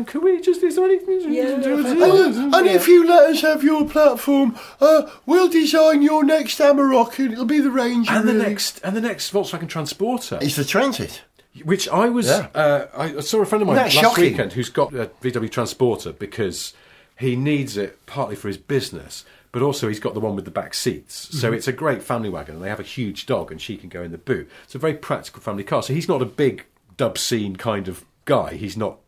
[0.00, 1.32] Uh, can we just, is there anything?
[1.32, 6.58] Yeah, And, and if you let us have your platform, uh, we'll design your next
[6.58, 8.10] Amarok and it'll be the Ranger.
[8.12, 8.46] and the really.
[8.46, 10.38] next, and the next Volkswagen Transporter.
[10.40, 11.22] It's the Transit.
[11.64, 12.48] Which I was, Yeah.
[12.54, 14.24] uh, I saw a friend of mine That's last shocking.
[14.24, 16.74] weekend who's got a VW Transporter because
[17.18, 20.50] he needs it partly for his business, but also he's got the one with the
[20.50, 21.14] back seats.
[21.40, 23.88] So it's a great family wagon, and they have a huge dog, and she can
[23.88, 24.50] go in the boot.
[24.64, 25.82] It's a very practical family car.
[25.82, 26.66] So he's not a big
[26.98, 28.54] dub scene kind of guy.
[28.54, 28.98] He's not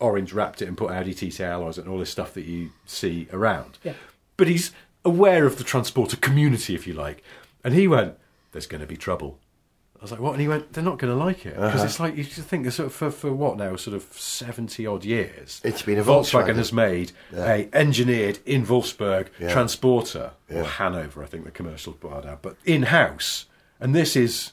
[0.00, 3.28] orange wrapped it and put Audi TT alloys and all this stuff that you see
[3.32, 3.78] around.
[3.84, 3.92] Yeah.
[4.36, 4.72] But he's
[5.04, 7.22] aware of the transporter community, if you like.
[7.62, 8.16] And he went,
[8.50, 9.38] "There's going to be trouble."
[10.00, 11.84] I was like, "What?" And he went, "They're not going to like it because Uh-huh.
[11.84, 15.04] it's like you just think sort of for, for what now, sort of seventy odd
[15.04, 15.60] years.
[15.62, 16.56] It's been a Volkswagen, Volkswagen.
[16.56, 17.52] has made Yeah.
[17.52, 19.52] a engineered in Wolfsburg Yeah.
[19.52, 20.62] transporter Yeah.
[20.62, 23.46] or Hanover, I think the commercial brought out, but in house.
[23.78, 24.50] And this is,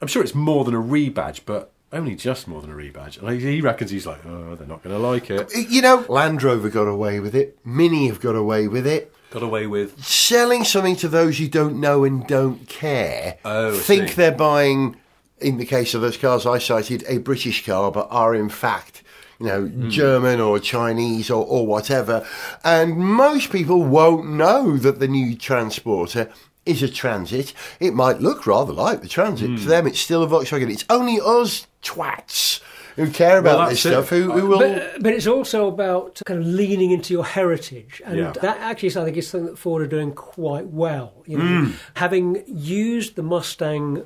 [0.00, 3.20] I'm sure it's more than a rebadge, but only just more than a rebadge.
[3.20, 6.04] And he he reckons he's like, "Oh, they're not going to like it." You know,
[6.08, 7.58] Land Rover got away with it.
[7.64, 9.12] Mini have got away with it.
[9.30, 13.38] Got away with Selling something to those you don't know and don't care.
[13.44, 14.14] Oh, I think see.
[14.14, 14.96] they're buying,
[15.38, 19.04] in the case of those cars I cited, a British car, but are in fact,
[19.38, 19.88] you know, Hmm.
[19.88, 22.26] German or Chinese or, or whatever.
[22.64, 26.28] And most people won't know that the new transporter
[26.70, 27.52] is a transit.
[27.80, 29.48] It might look rather like the transit.
[29.50, 29.56] Hmm.
[29.56, 30.70] To them, it's still a Volkswagen.
[30.70, 32.60] It's only us twats
[32.96, 33.90] who care about Well, this it.
[33.90, 34.58] stuff who, who will.
[34.58, 38.32] But, but it's also about kind of leaning into your heritage, and Yeah.
[38.42, 41.22] that actually is, I think, is something that Ford are doing quite well.
[41.26, 41.70] You know, Hmm.
[41.94, 44.02] having used the Mustang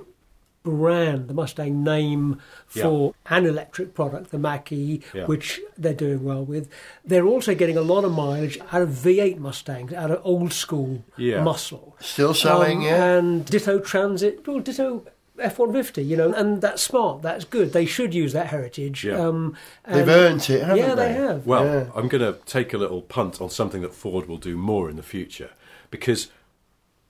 [0.64, 5.26] brand, the Mustang name for an electric product, the Mach-E, Yeah.
[5.26, 6.68] which they're doing well with.
[7.04, 11.04] They're also getting a lot of mileage out of V8 Mustangs, out of old school
[11.16, 11.42] Yeah.
[11.42, 11.96] muscle.
[12.00, 13.14] Still selling, Um, yeah.
[13.18, 15.04] And Ditto Transit, or Ditto
[15.38, 17.72] F-150, you know, and that's smart, that's good.
[17.72, 19.04] They should use that heritage.
[19.04, 19.18] Yeah.
[19.20, 19.56] Um,
[19.86, 21.08] They've earned it, haven't yeah, they?
[21.08, 21.46] they have.
[21.46, 21.86] Well, Yeah.
[21.94, 24.96] I'm going to take a little punt on something that Ford will do more in
[24.96, 25.50] the future
[25.90, 26.28] because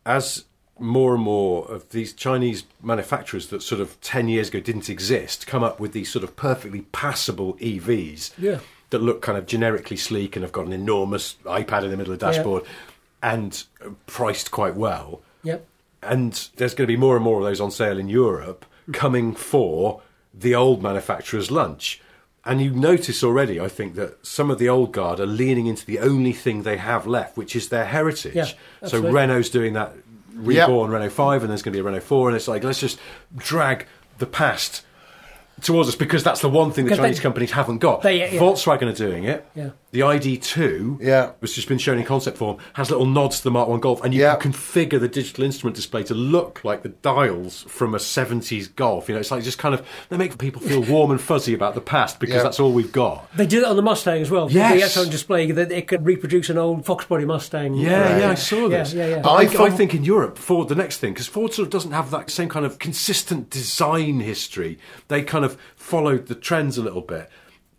[0.05, 0.45] as
[0.79, 5.47] more and more of these Chinese manufacturers that sort of 10 years ago didn't exist
[5.47, 8.59] come up with these sort of perfectly passable EVs Yeah.
[8.91, 12.13] that look kind of generically sleek and have got an enormous iPad in the middle
[12.13, 12.65] of the dashboard
[13.23, 15.65] and uh, priced quite well Yep.
[16.03, 19.33] and there's going to be more and more of those on sale in Europe coming
[19.35, 20.03] for
[20.35, 22.01] the old manufacturer's lunch.
[22.47, 25.87] And you notice already, I think, that some of the old guard are leaning into
[25.87, 28.35] the only thing they have left, which is their heritage.
[28.35, 28.49] Yeah,
[28.87, 29.01] so.
[29.01, 29.95] Renault's doing that
[30.35, 32.81] reborn Renault 5, and there's going to be a Renault 4, and it's like, let's
[32.81, 32.99] just
[33.37, 33.87] drag
[34.19, 34.85] the past
[35.63, 38.03] towards us because that's the one thing that Because Chinese they- companies haven't got.
[38.03, 38.41] they- yeah.
[38.41, 39.47] Volkswagen are doing it.
[39.55, 39.71] Yeah.
[39.93, 41.31] The ID2, Yeah.
[41.41, 44.03] was just been shown in concept form, has little nods to the Mark 1 Golf,
[44.05, 44.35] and you Yeah.
[44.35, 49.09] can configure the digital instrument display to look like the dials from a 70s Golf.
[49.09, 51.75] You know, it's like just kind of, they make people feel warm and fuzzy about
[51.77, 52.43] the past because Yeah.
[52.43, 53.29] that's all we've got.
[53.37, 54.51] They did it on the Mustang as well.
[54.51, 54.75] Yes.
[54.75, 57.75] The actual display that it could reproduce an old Fox body Mustang.
[57.75, 58.21] Yeah, Right.
[58.23, 58.93] yeah, I saw this.
[58.93, 59.23] Yeah, yeah, yeah.
[59.23, 61.71] But I, I I think in Europe, Ford, the next thing, because Ford sort of
[61.71, 64.79] doesn't have that same kind of consistent design history.
[65.09, 67.29] They kind of followed the trends a little bit.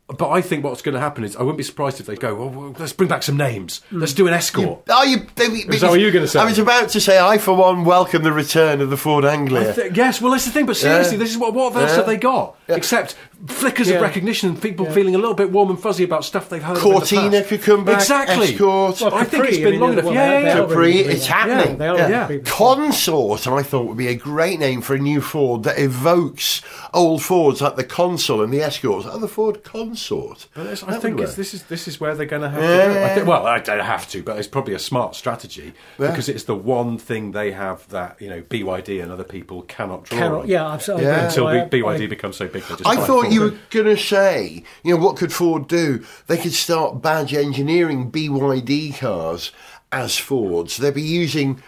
[0.07, 2.35] But I think what's going to happen is I wouldn't be surprised if they go,
[2.35, 3.79] well, well, let's bring back some names.
[3.89, 4.01] Hmm.
[4.01, 4.87] Let's do an escort.
[4.87, 5.25] Are you?
[5.33, 6.39] They, Is that what you were gonna say?
[6.39, 9.33] I was about to say, I for one welcome the return of the Ford I
[9.33, 9.73] Anglia.
[9.73, 10.67] thi- yes, well, that's the thing.
[10.67, 11.23] But seriously, Yeah.
[11.23, 11.95] this is what what else Yeah.
[11.95, 12.55] have they got?
[12.67, 12.75] Yeah.
[12.75, 13.15] Except
[13.47, 13.95] flickers Yeah.
[13.95, 16.77] of recognition and people feeling a little bit warm and fuzzy about stuff they've heard.
[16.77, 17.95] of in the Cortina could come back.
[18.01, 18.53] Exactly.
[18.53, 19.01] Escort.
[19.01, 20.05] Well, I think Capri, it's I been mean, long enough.
[20.05, 20.53] well, Yeah, yeah, yeah.
[20.67, 21.71] Capri, it's happening.
[21.71, 22.03] Yeah, they are Yeah.
[22.21, 22.51] really doing that.
[22.51, 26.61] Consort, I thought would be a great name for a new Ford that evokes
[26.93, 29.07] old Fords like the Consul and the Escorts.
[29.11, 30.47] Oh, the Ford Consort.
[30.53, 32.87] But it's- I think it's, this is this is where they're going to have Yeah.
[32.87, 33.03] to go.
[33.05, 36.07] I think, well, I don't have to, but it's probably a smart strategy Yeah.
[36.07, 40.03] because it's the one thing they have that you know BYD and other people cannot
[40.05, 40.47] draw Cannot, on.
[40.47, 41.05] yeah, absolutely.
[41.07, 41.25] Yeah.
[41.27, 43.33] Until I- B- BYD I- becomes so big, they just I thought Ford.
[43.33, 46.05] you were going to say, you know, what could Ford do?
[46.27, 49.51] They could start badge engineering BYD cars
[49.91, 50.77] as Fords.
[50.77, 51.61] They'd be using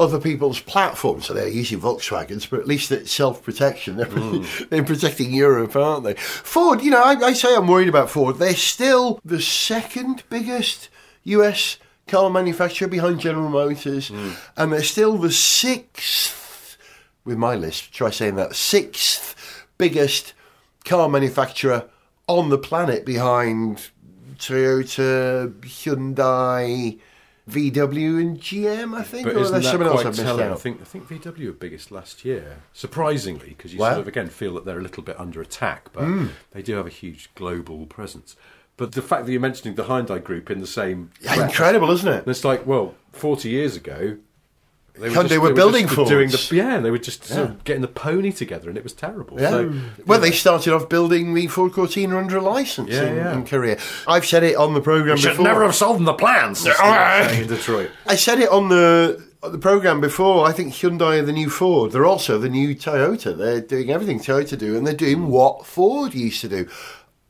[0.00, 1.26] other people's platforms.
[1.26, 3.96] So they're using Volkswagens, but at least it's self protection.
[4.00, 4.64] They're, hmm.
[4.70, 6.14] they're protecting Europe, aren't they?
[6.14, 8.36] Ford, you know, I, I say I'm worried about Ford.
[8.36, 10.88] They're still the second biggest
[11.24, 11.76] US
[12.08, 14.32] car manufacturer behind General Motors, hmm.
[14.56, 16.76] and they're still the sixth,
[17.24, 20.34] with my list, try saying that, sixth biggest
[20.84, 21.88] car manufacturer
[22.26, 23.90] on the planet behind
[24.38, 26.98] Toyota, Hyundai,
[27.48, 29.26] VW, and GM, I think.
[29.26, 30.52] But or isn't that someone else quite telling?
[30.52, 33.90] I think I think VW were biggest last year, surprisingly, because you Wow.
[33.90, 36.26] sort of again feel that they're a little bit under attack, but Hmm.
[36.52, 38.36] they do have a huge global presence.
[38.76, 42.08] But the fact that you're mentioning the Hyundai Group in the same, Yeah, incredible, isn't
[42.08, 42.18] it?
[42.20, 44.16] and it's like, well, 40 years ago,
[45.00, 46.52] they Hyundai just- were they building just doing the Fords.
[46.52, 49.40] yeah, they were just sort of getting the pony together, and it was terrible.
[49.40, 49.50] Yeah.
[49.50, 50.06] So, mm.
[50.06, 53.32] well, they started off building the Ford Cortina under a license Yeah, in, yeah.
[53.32, 53.78] in Korea.
[54.06, 55.44] I've said it on the program should before.
[55.44, 56.66] never have sold them the plans.
[56.66, 57.28] all right.
[57.28, 57.56] saying in ah.
[57.56, 57.90] Detroit.
[58.06, 60.46] I said it on the the program before.
[60.46, 61.92] I think Hyundai are the new Ford.
[61.92, 63.36] They're also the new Toyota.
[63.36, 66.68] They're doing everything Toyota do, and they're doing what Ford used to do.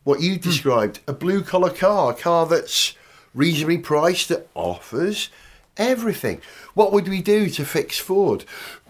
[0.03, 0.41] What you hmm.
[0.41, 2.95] described, a blue collar car, a car that's
[3.35, 5.31] reasonably priced that offers
[5.77, 6.41] everything.
[6.75, 8.45] What would we do to fix Ford?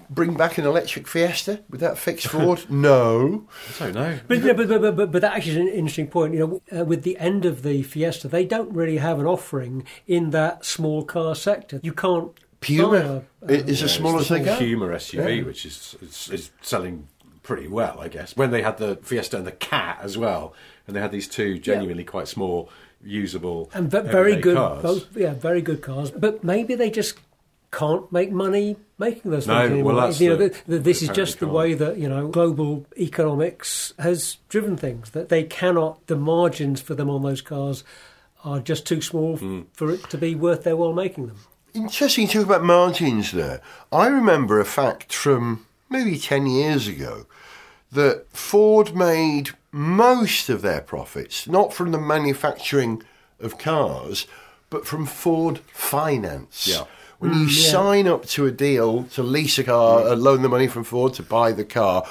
[0.09, 1.61] Bring back an electric Fiesta?
[1.71, 2.65] Would that fix Ford?
[2.69, 3.47] no.
[3.79, 4.19] I don't know.
[4.27, 6.35] But, yeah, but, but, but, but that actually is an interesting point.
[6.35, 9.87] You know, uh, with the end of the Fiesta, they don't really have an offering
[10.09, 11.79] in that small car sector.
[11.83, 12.33] You can't.
[12.61, 14.59] Puma buy a- is a- as small as they the go.
[14.59, 17.07] Puma SUV, which is, is is selling
[17.43, 18.37] pretty well, I guess.
[18.37, 20.53] When they had the Fiesta and the Cat as well,
[20.87, 22.69] and they had these two genuinely quite small,
[23.03, 24.83] usable, and ve- very good, cars.
[24.83, 26.11] both yeah, very good cars.
[26.11, 27.17] But maybe they just
[27.73, 29.93] can't make money making those No, things anymore.
[29.95, 31.55] well, that's you know, the- th- th- this is just the can't.
[31.57, 35.11] way that you know global economics has driven things.
[35.11, 37.85] That they cannot, the margins for them on those cars
[38.45, 39.61] are just too small Hmm.
[39.73, 41.37] for it to be worth their while making them.
[41.75, 43.61] Interesting to talk about margins there.
[43.93, 47.27] I remember a fact from maybe 10 years ago
[47.93, 53.03] that Ford made most of their profits, not from the manufacturing
[53.39, 54.27] of cars,
[54.71, 56.67] but from Ford Finance.
[56.67, 56.85] Yeah.
[57.21, 60.67] When you sign up to a deal to lease a car, uh, loan the money
[60.69, 62.05] from Ford to buy the car,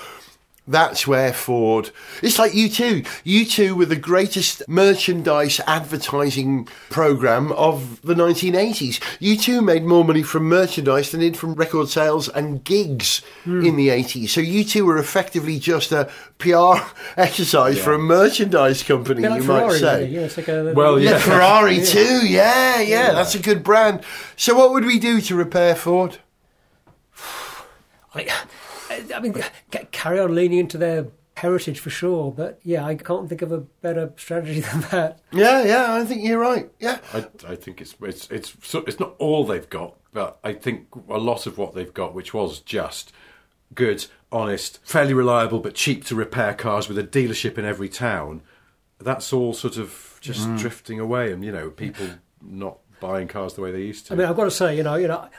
[0.70, 1.89] that's where Ford.
[2.22, 3.05] It's like U2.
[3.24, 8.99] You two were the greatest merchandise advertising program of the 1980s.
[9.20, 13.65] U2 made more money from merchandise than did from record sales and gigs hmm.
[13.65, 14.30] in the 80s.
[14.30, 16.78] So U2 were effectively just a PR
[17.17, 20.05] exercise for a merchandise company, like you might say.
[20.05, 21.20] Yeah, it's like a, Well, Yeah, Yeah.
[21.20, 22.28] Ferrari too.
[22.28, 24.03] Yeah, yeah, that's a good brand.
[24.36, 26.20] So, what would we do to repair Ford?
[28.13, 28.28] I,
[28.89, 29.35] I mean,
[29.91, 32.31] carry on leaning into their heritage for sure.
[32.31, 35.19] But yeah, I can't think of a better strategy than that.
[35.31, 36.69] Yeah, yeah, I think you're right.
[36.79, 40.53] Yeah, I, I think it's it's it's so- it's not all they've got, but I
[40.53, 43.11] think a lot of what they've got, which was just
[43.75, 48.41] good, honest, fairly reliable, but cheap to repair cars with a dealership in every town.
[48.99, 50.59] That's all sort of just Mm.
[50.59, 52.05] drifting away, and you know, people
[52.41, 54.13] not buying cars the way they used to.
[54.13, 55.29] I mean, I've got to say, you know, you know.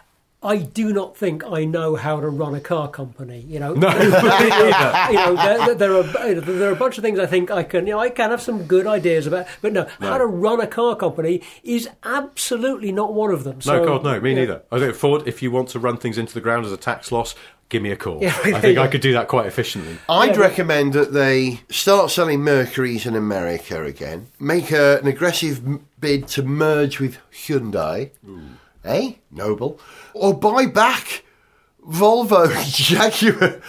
[0.43, 3.45] I do not think I know how to run a car company.
[3.47, 3.89] You know, No.
[3.99, 6.03] you know, there, there are
[6.41, 7.87] there are a bunch of things I think I can.
[7.87, 10.67] You know, I can have some good ideas about, but no, how to run a
[10.67, 13.57] car company is absolutely not one of them.
[13.57, 14.37] no, So, God, no, me yeah.
[14.41, 14.63] neither.
[14.73, 17.13] I think Ford, if you want to run things into the ground as a tax
[17.13, 17.35] loss,
[17.69, 18.19] give me a call.
[18.23, 19.99] Yeah, I think you I could do that quite efficiently.
[20.09, 20.41] I'd Yeah.
[20.43, 25.61] recommend that they start selling Mercuries in America again, make a, an aggressive
[26.01, 28.11] bid to merge with Hyundai,
[28.85, 29.13] eh?
[29.31, 29.79] Noble,
[30.15, 31.25] or buy back
[31.87, 33.61] Volvo, Jaguar,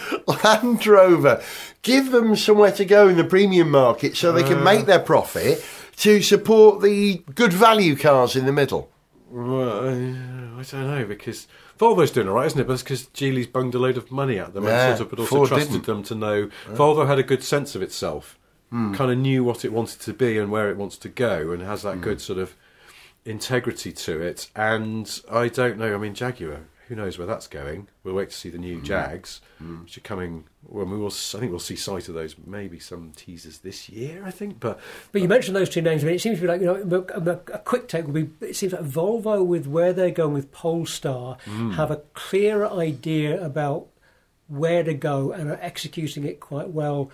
[0.44, 1.42] Land Rover.
[1.82, 5.64] Give them somewhere to go in the premium market so they can make their profit
[5.96, 8.90] to support the good value cars in the middle.
[9.30, 11.48] Well, I don't know because
[11.78, 12.66] Volvo's doing all right, isn't it?
[12.66, 15.10] But it's because Geely's bunged a load of money at them Yeah, and sort of,
[15.10, 15.86] but also Ford trusted didn't.
[15.86, 16.48] them to know.
[16.68, 18.38] Volvo had a good sense of itself,
[18.70, 18.94] Hmm.
[18.94, 21.62] kind of knew what it wanted to be and where it wants to go, and
[21.62, 21.88] has Hmm.
[21.88, 22.54] that good sort of
[23.24, 24.50] integrity to it.
[24.56, 25.94] And I don't know.
[25.94, 26.60] I mean, Jaguar.
[26.88, 27.88] Who knows where that's going?
[28.04, 28.84] We'll wait to see the new Hmm.
[28.84, 29.40] Jags,
[29.82, 30.44] which are coming.
[30.66, 31.06] Well, we will.
[31.06, 32.34] I think we'll see sight of those.
[32.44, 34.22] Maybe some teasers this year.
[34.26, 34.78] I think, but
[35.10, 36.02] But you mentioned those two names.
[36.02, 38.40] I mean, it seems to be like you know a, a, a quick take would
[38.40, 38.46] be.
[38.46, 41.74] It seems like Volvo with where they're going with Polestar Mm.
[41.76, 43.86] have a clearer idea about
[44.48, 47.10] where to go and are executing it quite well.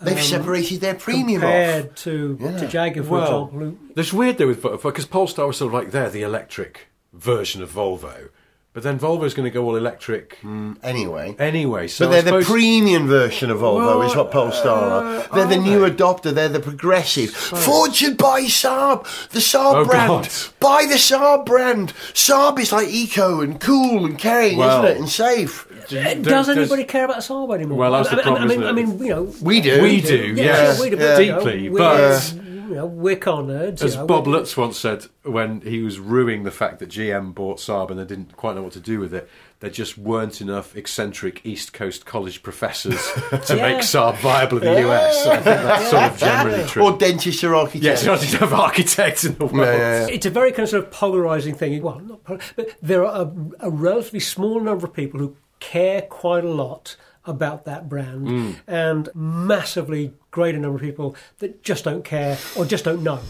[0.00, 1.94] They've separated their premium compared off.
[2.04, 2.58] to Yeah.
[2.58, 3.58] to Jaguar, for Well, example.
[3.60, 7.62] who- It's weird though with because Polestar was sort of like they're the electric version
[7.62, 8.28] of Volvo,
[8.74, 10.38] But then Volvo's going to go all electric
[10.82, 11.36] Anyway.
[11.38, 11.86] anyway.
[11.86, 15.04] So But they're I the premium version of Volvo, Well, is what Polestar are.
[15.18, 15.90] uh, They're the are new they?
[15.92, 16.34] adopter.
[16.34, 17.30] They're the progressive.
[17.30, 20.08] Ford should buy Saab, the Saab Oh, brand.
[20.08, 20.28] God.
[20.58, 21.92] Buy the Saab brand.
[22.14, 24.98] Saab is like eco and cool and caring, Well, isn't it?
[24.98, 25.68] And safe.
[25.88, 27.78] There- Does uh, there's- anybody care about Saab anymore?
[27.78, 29.82] Well, that's the I, I- problem, I mean, isn't I mean, you know, We do.
[29.82, 31.14] We do, yeah, yes, we do, yeah.
[31.14, 31.68] but, you know, deeply.
[31.70, 32.20] but uh,
[32.68, 33.82] you know, we're car nerds.
[33.82, 37.34] as you know, Bob Lutz once said when he was ruining the fact that GM
[37.34, 39.28] bought Saab and they didn't quite know what to do with it,
[39.60, 42.96] there just weren't enough eccentric East Coast college professors
[43.46, 43.62] to Yeah.
[43.68, 45.26] make Saab viable in the US.
[45.26, 46.82] I think that's sort of generally true.
[46.84, 47.84] Or dentists or architects.
[47.84, 49.56] Yes, not enough architects in the world.
[49.78, 51.82] Yeah, yeah, It's a very kind of sort of polarizing thing.
[51.82, 55.36] Well, not pol- but there are a, a relatively small number of people who
[55.70, 56.96] care quite a lot
[57.26, 58.54] about that brand, Mm.
[58.66, 63.20] and massively greater number of people that just don't care or just don't know.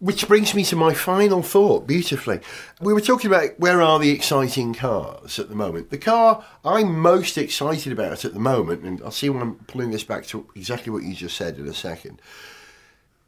[0.00, 2.40] Which brings me to my final thought beautifully.
[2.80, 5.90] We were talking about where are the exciting cars at the moment.
[5.90, 9.92] The car I'm most excited about at the moment, and I'll see when I'm pulling
[9.92, 12.20] this back to exactly what you just said in a second,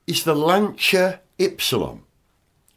[0.07, 2.01] is the Lancia Ypsilon.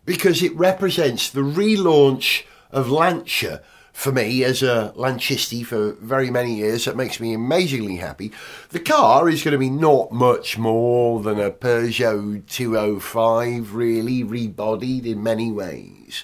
[0.05, 3.61] Because it represents the relaunch of Lancia
[3.97, 6.85] for me as a Lancisti for very many years.
[6.85, 8.31] That makes me amazingly happy.
[8.69, 15.07] The car is going to be not much more than a Peugeot 205, really rebodied
[15.07, 16.23] in many ways.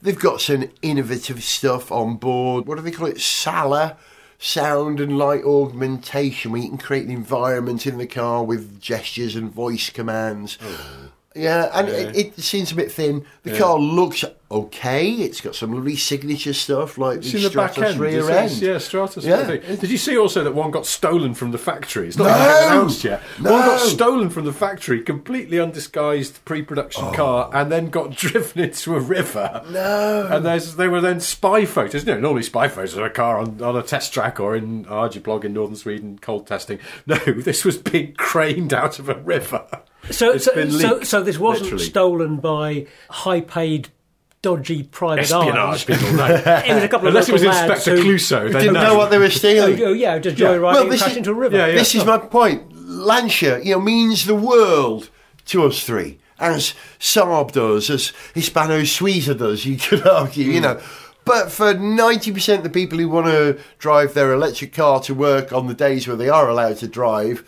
[0.00, 2.66] They've got some innovative stuff on board.
[2.66, 3.20] What do they call it?
[3.20, 3.98] Sala
[4.38, 9.36] sound and light augmentation, where you can create an environment in the car with gestures
[9.36, 10.56] and voice commands.
[10.62, 11.12] Oh.
[11.34, 13.24] Yeah, and It, it seems a bit thin.
[13.42, 15.10] The car looks okay.
[15.12, 17.98] It's got some lovely signature stuff like It's the the back end.
[17.98, 18.52] rear end.
[18.52, 19.24] Yeah, Stratos.
[19.24, 19.46] Yeah.
[19.76, 22.08] Did you see also that one got stolen from the factory?
[22.08, 22.66] It's not No!
[22.66, 23.20] announced yet.
[23.40, 27.12] One got stolen from the factory, completely undisguised pre-production Oh.
[27.12, 29.62] car, and then got driven into a river.
[29.70, 30.28] No.
[30.30, 32.04] And there's, they were then spy photos.
[32.06, 34.84] You know, normally spy photos of a car on, on a test track or in
[34.84, 36.78] Arjeplog in northern Sweden, cold testing.
[37.06, 39.64] No, this was being craned out of a river.
[40.10, 41.84] So, It's so, been so, leaked, so this wasn't literally.
[41.84, 43.88] stolen by high-paid,
[44.42, 45.84] dodgy private Espionage, eyes.
[45.84, 46.26] people know.
[46.66, 48.82] It was a couple of Unless it was lads Inspector who- Clouseau, then Didn't no.
[48.82, 49.80] know what they were stealing.
[49.82, 50.48] oh, yeah, just Yeah.
[50.48, 51.56] joyriding Well, and this crashed into a river.
[51.56, 51.74] Yeah, yeah.
[51.74, 52.72] This is my point.
[52.74, 55.08] Lancia, you know, means the world
[55.46, 59.64] to us three, as Saab does, as Hispano Suiza does.
[59.64, 60.64] You could argue, you hmm.
[60.64, 60.80] know.
[61.24, 65.14] But for ninety percent of the people who want to drive their electric car to
[65.14, 67.44] work on the days where they are allowed to drive,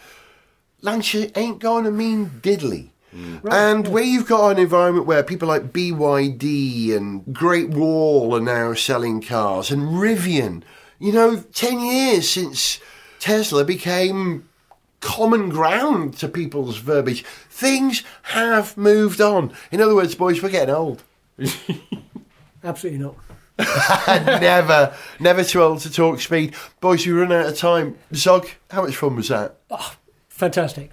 [0.85, 2.91] Lancia ain't going to mean diddly.
[3.15, 3.53] Mm.
[3.53, 8.75] and where you've got an environment where people like BYD and Great Wall are now
[8.75, 10.65] selling cars, and Rivian,
[10.99, 12.81] you know, 10 years since
[13.21, 14.49] Tesla became
[14.99, 19.53] common ground to people's verbiage, things have moved on.
[19.71, 21.05] In other words, boys, we're getting old.
[22.65, 23.17] Absolutely not.
[24.41, 26.55] never, never too old to talk speed.
[26.81, 27.97] Boys, we run out of time.
[28.13, 29.57] Zog, how much fun was that?
[29.71, 29.95] Oh,
[30.35, 30.91] Fantastic.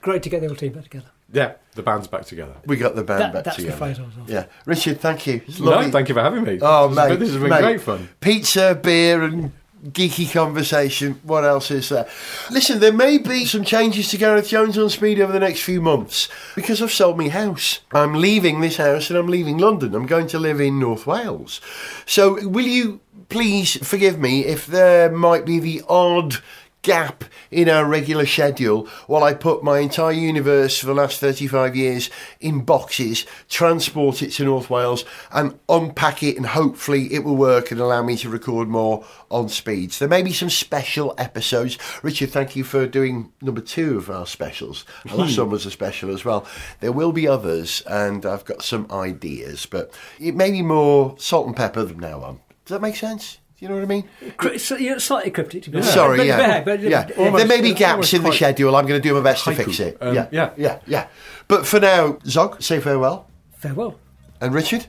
[0.00, 1.06] Great to get the whole team back together.
[1.32, 2.54] Yeah, the band's back together.
[2.66, 3.78] We got the band That- back that's the together.
[3.78, 4.32] phrase I was after.
[4.32, 5.40] Yeah, Richard, thank you.
[5.46, 5.90] It's No, lovely.
[5.90, 6.58] thank you for having me.
[6.62, 7.60] Oh, This has mate, been- this has been mate.
[7.62, 8.08] great fun.
[8.20, 9.52] Pizza, beer, and
[9.88, 11.20] geeky conversation.
[11.24, 12.06] What else is there?
[12.50, 15.80] Listen, there may be some changes to Gareth Jones on Speed over the next few
[15.80, 17.80] months because I've sold my house.
[17.92, 19.94] I'm leaving this house and I'm leaving London.
[19.96, 21.60] I'm going to live in North Wales.
[22.06, 26.36] So, will you please forgive me if there might be the odd
[26.82, 31.76] gap in our regular schedule while I put my entire universe for the last 35
[31.76, 32.10] years
[32.40, 37.70] in boxes, transport it to North Wales, and unpack it, and hopefully it will work
[37.70, 39.98] and allow me to record more on speeds.
[39.98, 41.78] There may be some special episodes.
[42.02, 44.84] Richard, thank you for doing number two of our specials.
[45.10, 46.46] The last one was a special as well.
[46.78, 51.48] There will be others, and I've got some ideas, but it may be more salt
[51.48, 52.40] and pepper from now on.
[52.64, 53.39] Does that make sense?
[53.60, 54.08] Do you know what I mean?
[54.38, 55.92] Cri- so, yeah, slightly cryptic, to be honest.
[55.92, 57.06] Sorry, But- yeah, but- yeah.
[57.14, 58.74] but- there may be gaps in the schedule.
[58.74, 59.98] I'm going to do my best to fix it.
[60.00, 60.50] Um, yeah, yeah.
[60.56, 61.06] yeah, yeah.
[61.46, 63.28] But for now, Zog, say farewell.
[63.58, 63.98] Farewell.
[64.40, 64.86] And Richard,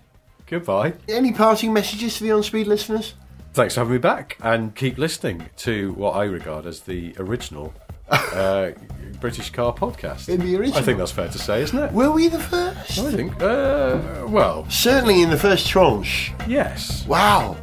[0.47, 0.93] Goodbye.
[1.09, 3.13] any parting messages to the on speed listeners?
[3.53, 7.73] Thanks for having me back, and keep listening to what I regard as the original
[8.09, 8.71] uh,
[9.19, 10.29] British car podcast.
[10.29, 10.79] In the original?
[10.79, 11.91] I think that's fair to say, isn't it?
[11.91, 12.99] Were we the first?
[12.99, 13.33] I think.
[13.41, 13.99] Uh,
[14.29, 16.31] well, Certainly in the first tranche.
[16.47, 17.05] yes.
[17.05, 17.57] Wow.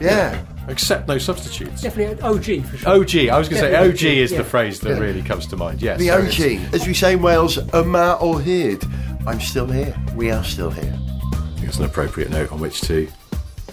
[0.00, 0.42] Yeah.
[0.68, 1.82] Except no substitutes.
[1.82, 2.88] Definitely OG for sure.
[2.88, 3.28] OG.
[3.28, 4.38] I was going to say Yeah, OG is yeah.
[4.38, 4.98] the phrase that Yeah.
[4.98, 5.82] really comes to mind.
[5.82, 5.98] Yes.
[5.98, 6.74] The so it's- OG.
[6.74, 8.82] As we say in Wales, Yma o Hyd.
[9.26, 9.94] I'm still here.
[10.14, 10.92] We are still here.
[11.32, 13.08] I think it's an appropriate note on which to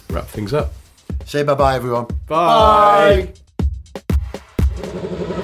[0.10, 0.72] wrap things up.
[1.26, 2.08] Say bye bye, everyone.
[2.28, 3.34] Bye.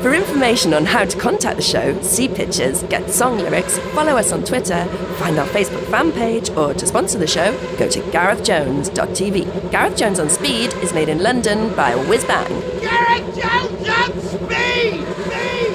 [0.01, 4.33] For information on how to contact the show, see pictures, get song lyrics, follow us
[4.33, 4.85] on Twitter,
[5.17, 9.71] find our Facebook fan page, or to sponsor the show, go to garethjones.tv.
[9.71, 12.49] Gareth Jones on Speed is made in London by Whiz Bang.
[12.81, 15.07] Gareth Jones on speed!
[15.25, 15.66] Speed!